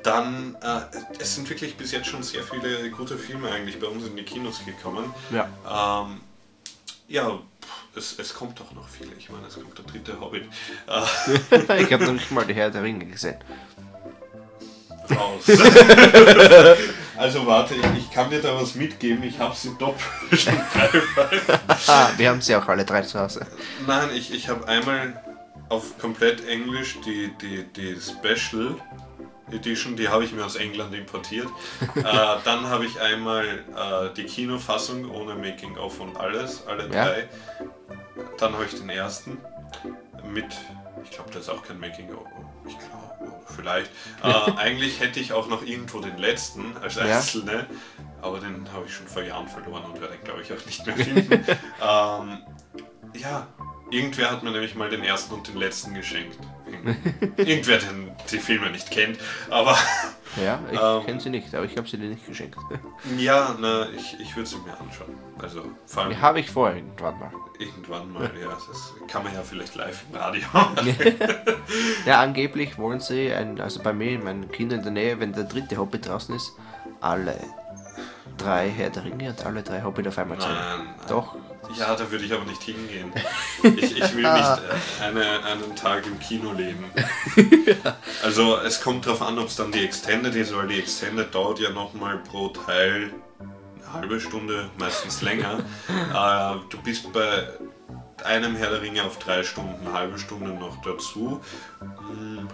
[0.06, 0.82] dann, äh,
[1.20, 4.24] es sind wirklich bis jetzt schon sehr viele gute Filme eigentlich bei uns in die
[4.24, 5.14] Kinos gekommen.
[5.32, 6.04] Ja.
[6.06, 6.22] Ähm,
[7.08, 9.08] ja, pff, es, es kommt doch noch viel.
[9.18, 10.44] Ich meine, es kommt der dritte Hobbit.
[10.88, 13.38] Äh, ich habe noch nicht mal die Herr der Ringe gesehen.
[15.10, 15.44] raus.
[17.18, 19.24] also warte, ich, ich kann dir da was mitgeben.
[19.24, 21.60] Ich habe sie doppelt schon dreimal.
[21.88, 23.46] Ah, wir haben sie auch alle drei zu Hause.
[23.86, 25.22] Nein, ich, ich habe einmal
[25.70, 28.76] auf komplett Englisch die, die, die Special
[29.52, 31.48] Edition, die habe ich mir aus England importiert.
[31.96, 37.06] äh, dann habe ich einmal äh, die Kinofassung ohne Making-of und alles, alle Ja.
[37.06, 37.30] drei.
[38.38, 39.38] Dann habe ich den ersten
[40.34, 40.46] mit,
[41.04, 42.26] ich glaube, da ist auch kein Making-of,
[42.68, 43.92] ich glaube, vielleicht.
[44.24, 47.04] Äh, eigentlich hätte ich auch noch irgendwo den letzten als Ja.
[47.04, 47.68] einzelne,
[48.22, 50.96] aber den habe ich schon vor Jahren verloren und werde, glaube ich, auch nicht mehr
[50.98, 51.32] finden.
[51.82, 52.38] ähm,
[53.14, 53.48] ja,
[53.92, 56.38] irgendwer hat mir nämlich mal den ersten und den letzten geschenkt.
[57.38, 57.90] Irgendwer, der
[58.32, 59.18] die Filme nicht kennt.
[59.50, 59.78] Aber
[60.44, 61.06] Ja, ich Ähm.
[61.06, 62.58] kenne sie nicht, aber ich habe sie dir nicht geschenkt.
[63.18, 65.16] ja, na, ich, ich würde sie mir anschauen.
[65.42, 67.32] Also vor allem Die habe ich vor irgendwann mal.
[67.60, 68.50] irgendwann mal, ja.
[68.50, 70.42] Das kann man ja vielleicht live im Radio.
[72.06, 75.46] Ja, angeblich wollen sie, ein, also bei mir, meinen Kindern in der Nähe, wenn der
[75.46, 76.52] dritte Hobbit draußen ist,
[77.02, 77.38] alle
[78.38, 80.54] drei Herr der Ringe und alle drei Hobbit auf einmal zeigen.
[80.54, 81.06] Nein, nein.
[81.10, 81.36] Doch.
[81.78, 83.12] Ja, da würde ich aber nicht hingehen.
[83.64, 84.62] Ich, ich will nicht
[85.02, 86.86] äh, eine, einen Tag im Kino leben.
[88.24, 91.60] Also es kommt darauf an, ob es dann die Extended ist, weil die Extended dauert
[91.60, 95.60] ja nochmal pro Teil eine halbe Stunde, meistens länger.
[95.90, 97.48] äh, du bist bei
[98.24, 101.42] einem Herr der Ringe auf drei Stunden, eine halbe Stunde noch dazu.
[101.80, 102.48] Hm,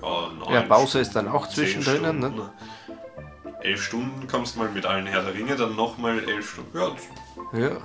[0.00, 2.50] Ja, neun Ja, Pause ist dann auch zwischendrin, ne?
[3.64, 6.76] Elf Stunden kommst mal mit allen Herr der Ringe, dann nochmal elf Stunden.
[6.76, 7.76] Ja, das Ja,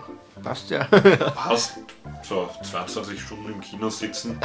[0.44, 0.86] passt ja.
[0.86, 1.74] passt.
[2.24, 4.40] So, 22 Stunden im Kino sitzen.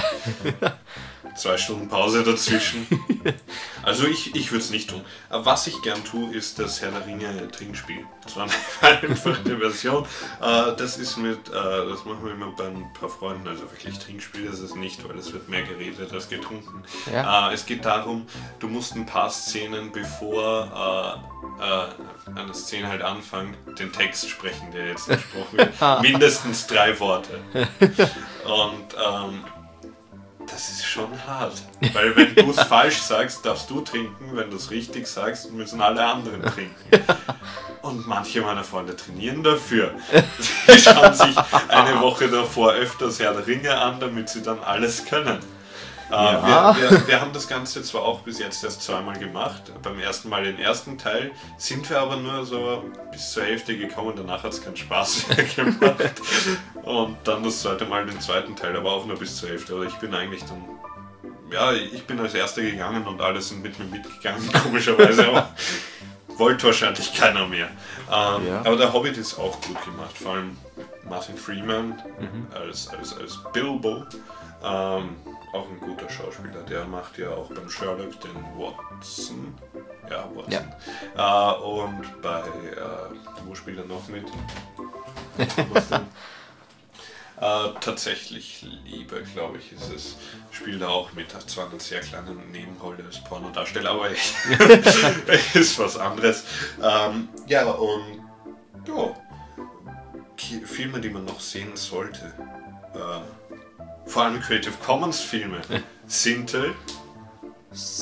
[1.37, 2.87] Zwei Stunden Pause dazwischen.
[3.83, 5.03] Also ich, ich würde es nicht tun.
[5.29, 8.07] Aber was ich gern tue, ist das Herr der Ringe Trinkspiel.
[8.23, 8.45] Das war
[8.81, 10.05] eine einfache Version.
[10.41, 13.49] Äh, das ist mit, äh, das machen wir immer bei ein paar Freunden.
[13.49, 16.85] Also wirklich Trinkspiel ist es nicht, weil es wird mehr geredet als getrunken.
[17.13, 17.51] Ja.
[17.51, 18.27] Äh, es geht darum,
[18.61, 21.23] du musst ein paar Szenen, bevor
[22.35, 25.82] eine Szene halt anfängt, den Text sprechen, der jetzt gesprochen wird.
[26.03, 27.41] Mindestens drei Worte.
[27.53, 29.45] Und ähm,
[30.47, 31.55] das ist schon hart.
[31.93, 34.37] Weil wenn du es falsch sagst, darfst du trinken.
[34.37, 36.75] Wenn du es richtig sagst, müssen alle anderen trinken.
[37.83, 39.93] Und manche meiner Freunde trainieren dafür.
[40.67, 41.37] Sie schauen sich
[41.69, 45.39] eine Woche davor öfters Herr der Ringe an, damit sie dann alles können.
[46.13, 46.77] Ja.
[46.77, 49.73] wir, wir, wir haben das Ganze zwar auch bis jetzt erst zweimal gemacht.
[49.83, 54.13] Beim ersten Mal den ersten Teil sind wir aber nur so bis zur Hälfte gekommen.
[54.17, 56.21] Danach hat es keinen Spaß mehr gemacht.
[56.83, 59.75] Und dann das zweite Mal den zweiten Teil, aber auch nur bis zur Hälfte.
[59.75, 60.63] Aber ich bin eigentlich dann.
[61.51, 65.29] Ja, ich bin als erster gegangen und alle sind mit mir mitgegangen, komischerweise.
[65.29, 65.51] Aber
[66.37, 67.69] wollte wahrscheinlich keiner mehr.
[68.11, 68.61] Ähm, Ja.
[68.65, 70.17] Aber der Hobbit ist auch gut gemacht.
[70.21, 70.57] Vor allem
[71.09, 71.95] Martin Freeman
[72.55, 74.05] als, als, als Bilbo.
[74.65, 75.17] Ähm,
[75.53, 76.63] auch ein guter Schauspieler.
[76.69, 79.55] Der macht ja auch beim Sherlock den Watson.
[80.09, 80.73] Ja, Watson.
[81.17, 84.25] Äh, und bei, äh, wo spielt er noch mit?
[87.43, 90.17] Äh, tatsächlich Liebe, glaube ich, ist es.
[90.53, 94.11] Spielt er auch mit, hat zwar eine sehr kleine Nebenrolle als Pornodarsteller, aber
[95.55, 96.45] ist was anderes.
[96.81, 98.23] Ähm, ja, und
[98.87, 99.13] ja,
[100.65, 102.33] Filme, die man noch sehen sollte.
[102.95, 103.42] Äh,
[104.07, 105.59] vor allem Creative Commons Filme.
[106.07, 106.75] Sintel.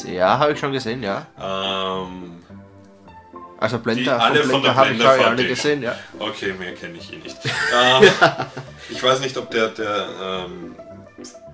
[0.05, 1.27] Ja, habe ich schon gesehen, ja.
[1.41, 2.43] Ähm,
[3.59, 5.95] Also Die Blender, alle von von der Blender habe ich Blender alle gesehen, ja.
[6.19, 7.37] okay, mehr kenne ich eh nicht.
[7.45, 8.11] ähm,
[8.89, 10.75] ich weiß nicht, ob der, der, ähm,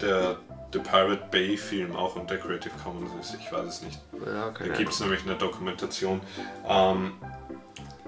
[0.01, 0.37] der,
[0.73, 3.37] der Pirate Bay Film auch unter Creative Commons ist.
[3.39, 4.01] Ich weiß es nicht.
[4.25, 6.21] Ja, Da keine gibt es nämlich eine Dokumentation.
[6.67, 7.13] Ähm,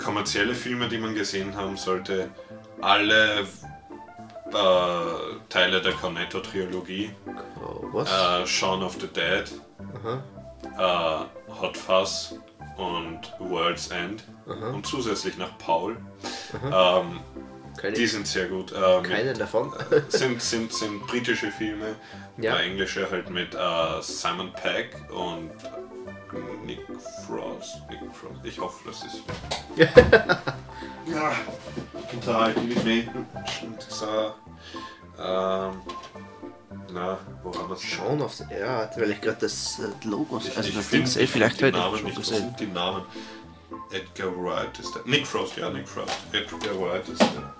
[0.03, 2.31] kommerzielle Filme, die man gesehen haben sollte,
[2.81, 3.47] alle
[4.53, 7.11] äh, Teile der Cornetto-Trilogie,
[7.61, 8.11] Oh, was?
[8.11, 9.45] äh, Shaun of the Dead,
[10.03, 10.23] Aha.
[11.49, 12.35] äh, Hot Fuzz
[12.77, 15.97] und World's End und zusätzlich noch Paul.
[16.73, 17.21] Ähm,
[17.77, 18.73] Keine, die sind sehr gut.
[18.73, 19.73] Äh, mit, keinen davon.
[20.09, 21.97] sind, sind, sind britische Filme,
[22.39, 22.57] Ja.
[22.59, 23.59] englische halt mit äh,
[24.03, 25.51] Simon Pegg und
[26.65, 26.81] Nick
[27.27, 27.79] Frost.
[27.91, 28.45] Nick Frost.
[28.45, 29.23] Ich hoffe, das ist.
[31.13, 31.33] ja,
[32.13, 33.05] unterhalten mit mir.
[33.89, 34.35] So,
[35.19, 35.83] ähm,
[36.93, 37.83] na, wo haben wir es?
[37.83, 41.95] Schauen auf ja, weil ich gerade das äh, Logo, also das Ding sehe, vielleicht Namen
[41.95, 42.37] ich schon gesehen.
[42.37, 43.05] sind die Namen?
[43.91, 45.03] Edgar Wright ist der.
[45.07, 46.13] Nick Frost, ja, Nick Frost.
[46.33, 47.55] Edgar Wright ist der.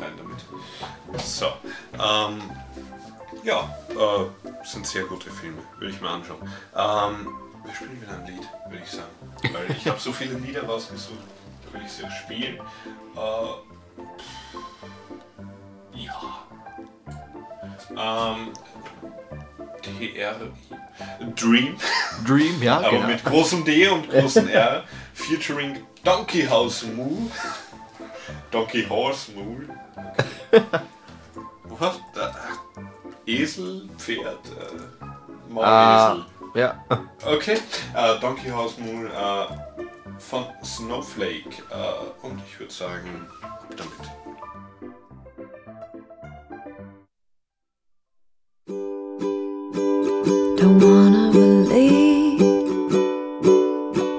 [0.00, 1.24] Rein damit.
[1.24, 1.46] So.
[1.92, 2.42] Ähm,
[3.44, 6.40] ja, äh, sind sehr gute Filme, würde ich mir anschauen.
[6.74, 7.28] Ähm,
[7.64, 9.08] wir spielen wieder ein Lied, würde ich sagen.
[9.52, 11.18] Weil ich habe so viele Lieder rausgesucht,
[11.74, 12.58] will ich sie auch spielen.
[13.16, 13.46] Äh,
[15.96, 16.46] ja.
[17.90, 18.52] Ähm,
[19.84, 20.34] DR.
[21.36, 21.76] Dream.
[22.26, 23.06] Dream, ja, Aber genau.
[23.06, 27.30] mit großem D und großem R, featuring Donkey House Moo.
[28.50, 29.60] Donkey Horse Moo.
[30.52, 30.62] Okay.
[31.64, 32.00] Was?
[32.14, 32.32] Da,
[33.26, 35.64] Esel, Pferd, äh, Maulesel.
[35.64, 36.84] Ah, ja.
[37.24, 37.58] Okay,
[37.94, 39.46] äh, Donkey House Moo äh,
[40.18, 41.62] von Snowflake.
[41.70, 43.90] Äh, und ich würde sagen, ab damit.
[50.56, 52.40] Don't wanna believe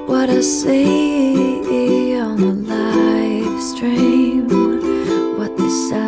[0.08, 4.48] what I see on the live stream.
[5.38, 6.05] What they sell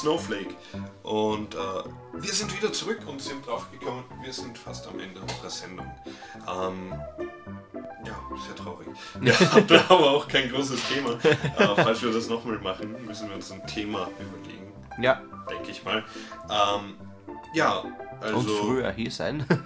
[0.00, 0.54] Snowflake.
[1.02, 1.58] Und äh,
[2.14, 5.86] wir sind wieder zurück und sind draufgekommen, wir sind fast am Ende unserer Sendung.
[6.48, 6.92] Ähm,
[8.06, 8.88] ja, sehr traurig.
[9.20, 11.10] Wir hatten aber auch kein großes Thema.
[11.22, 15.20] Äh, falls wir das nochmal machen, müssen wir uns ein Thema überlegen, Ja,
[15.50, 16.02] denke ich mal.
[16.48, 16.94] Ähm,
[17.52, 17.84] ja,
[18.20, 18.36] also.
[18.36, 19.44] und früher hier sein.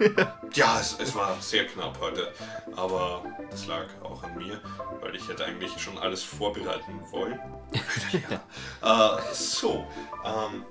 [0.53, 2.31] Ja, es, es war sehr knapp heute,
[2.77, 4.61] aber das lag auch an mir,
[5.01, 7.37] weil ich hätte eigentlich schon alles vorbereiten wollen.
[8.81, 9.17] ja.
[9.17, 9.85] äh, so,
[10.23, 10.63] ähm,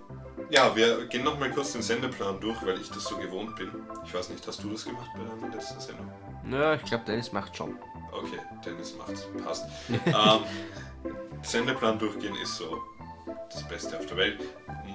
[0.49, 3.71] ja, wir gehen nochmal kurz den Sendeplan durch, weil ich das so gewohnt bin.
[4.07, 6.11] Ich weiß nicht, hast du das gemacht bei deiner letzten Sendung?
[6.51, 7.77] ja, ich glaube, Dennis macht schon.
[8.11, 9.67] Okay, Dennis macht's, passt.
[10.07, 10.41] ähm,
[11.43, 12.83] Sendeplan durchgehen ist so
[13.51, 14.41] das Beste auf der Welt.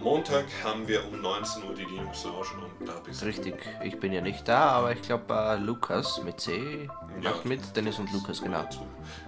[0.02, 2.48] Montag haben wir um 19 Uhr die Linux Lounge
[2.80, 3.26] und da bist du.
[3.26, 6.90] Richtig, ich bin ja nicht da, aber ich glaube, äh, Lukas mit C
[7.22, 7.32] Ja.
[7.32, 7.76] macht mit.
[7.76, 8.62] Dennis und Lukas, genau.
[8.64, 8.86] dazu,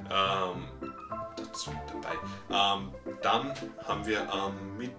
[0.09, 0.89] ähm,
[1.35, 2.15] dazu dabei.
[2.79, 2.91] Ähm,
[3.21, 3.53] dann
[3.85, 4.91] haben wir am, Mit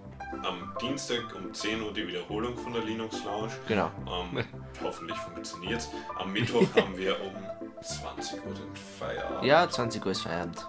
[0.43, 3.51] am Dienstag um 10 Uhr die Wiederholung von der Linux Lounge.
[3.67, 3.89] Genau.
[4.07, 4.43] Ähm,
[4.83, 5.89] hoffentlich funktioniert es.
[6.19, 7.33] Am Mittwoch haben wir um
[7.81, 9.43] 20 Uhr den Feierabend.
[9.43, 10.67] Ja, 20 Uhr ist Feierabend.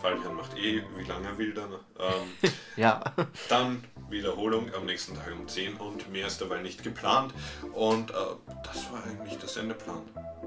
[0.00, 1.72] Fabian macht eh, wie lange er will dann.
[1.98, 3.02] Ähm, Ja,
[3.48, 7.32] dann Wiederholung am nächsten Tag um 10 und mehr ist dabei nicht geplant.
[7.72, 8.14] Und äh,
[8.64, 10.02] das war eigentlich der Sendeplan.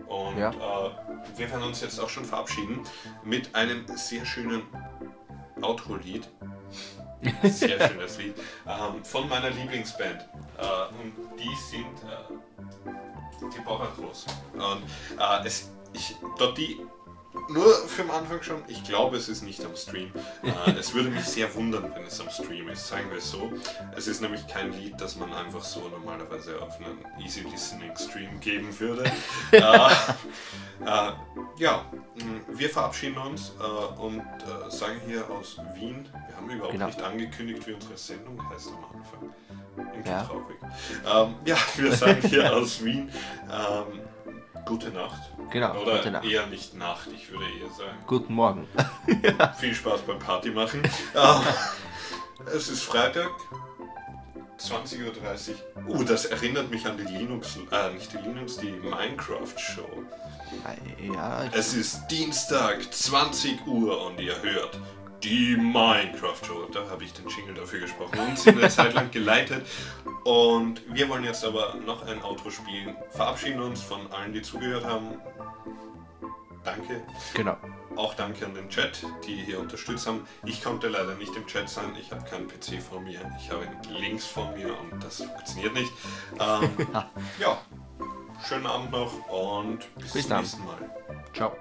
[0.07, 0.51] Und Ja.
[0.51, 0.89] äh,
[1.37, 2.81] wir werden uns jetzt auch schon verabschieden
[3.23, 4.61] mit einem sehr schönen
[5.61, 6.27] Outro-Lied.
[7.43, 8.35] Sehr schönes Lied.
[8.67, 10.21] Ähm, von meiner Lieblingsband.
[10.57, 14.25] Äh, und die sind äh, die Borachos.
[14.53, 14.83] Und
[15.19, 16.79] äh, es, ich, dort die
[17.49, 20.11] nur für den Anfang schon, ich glaube, es ist nicht am Stream.
[20.43, 23.51] Äh, es würde mich sehr wundern, wenn es am Stream ist, sagen wir es so.
[23.95, 28.39] Es ist nämlich kein Lied, das man einfach so normalerweise auf einen Easy Listening Stream
[28.39, 29.03] geben würde.
[29.51, 31.11] äh, äh,
[31.57, 31.86] ja,
[32.47, 36.86] wir verabschieden uns äh, und äh, sagen hier aus Wien, wir haben überhaupt Genau.
[36.88, 39.34] nicht angekündigt, wie unsere Sendung heißt am Anfang.
[39.77, 40.23] Irgendwie Ja.
[40.23, 40.57] traurig.
[41.05, 43.09] Ähm, ja, wir sagen hier aus Wien,
[43.51, 44.01] ähm,
[44.66, 45.22] gute Nacht.
[45.49, 45.76] genau.
[45.82, 46.26] Oder Gute Nacht.
[46.26, 47.97] eher nicht Nacht, ich würde eher sagen.
[48.07, 48.68] Guten Morgen.
[49.60, 50.82] Viel Spaß beim Party machen.
[51.16, 51.41] Ähm,
[52.53, 53.30] es ist Freitag,
[54.60, 55.51] 20.30
[55.88, 55.95] Uhr.
[55.99, 60.03] Uh, das erinnert mich an die Linux, äh, nicht die Linux, die Minecraft-Show.
[61.14, 64.80] Ja, Es ist Dienstag, 20 Uhr und ihr hört
[65.24, 66.67] die Minecraft-Show.
[66.72, 69.65] Da habe ich den Jingle dafür gesprochen und sie eine Zeit lang geleitet.
[70.24, 72.95] Und wir wollen jetzt aber noch ein Outro spielen.
[73.09, 75.20] Verabschieden uns von allen, die zugehört haben.
[76.63, 77.01] Danke.
[77.34, 77.57] genau.
[77.95, 80.26] Auch danke an den Chat, die hier unterstützt haben.
[80.45, 83.20] Ich konnte leider nicht im Chat sein, ich habe keinen PC vor mir.
[83.39, 85.91] Ich habe Links vor mir und das funktioniert nicht.
[86.39, 86.70] Ähm,
[87.39, 87.61] ja,
[88.47, 90.89] schönen Abend noch und bis, Bis zum nächsten Mal.
[91.34, 91.55] Ciao.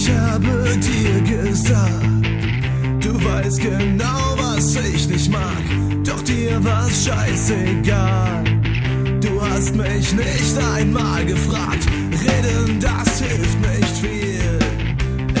[0.00, 2.24] Ich habe dir gesagt,
[3.00, 5.64] du weißt genau, was ich nicht mag.
[6.04, 8.44] Doch dir war's scheißegal.
[9.20, 11.84] Du hast mich nicht einmal gefragt.
[12.12, 14.58] Reden, das hilft nicht viel.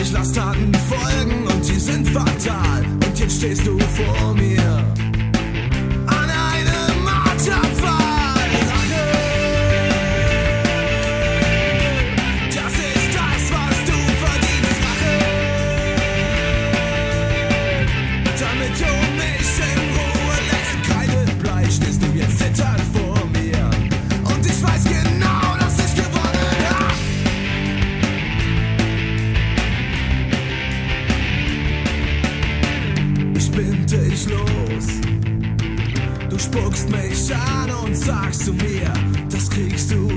[0.02, 2.84] Ich lass Taten folgen und die sind fatal.
[3.06, 5.07] Und jetzt stehst du vor mir.
[36.90, 38.92] Mich an und sagst zu mir,
[39.30, 40.07] das kriegst du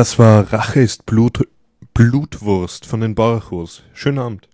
[0.00, 1.46] Das war Rache ist Blut,
[1.92, 3.82] Blutwurst von den Borchos.
[3.92, 4.49] Schönen Abend.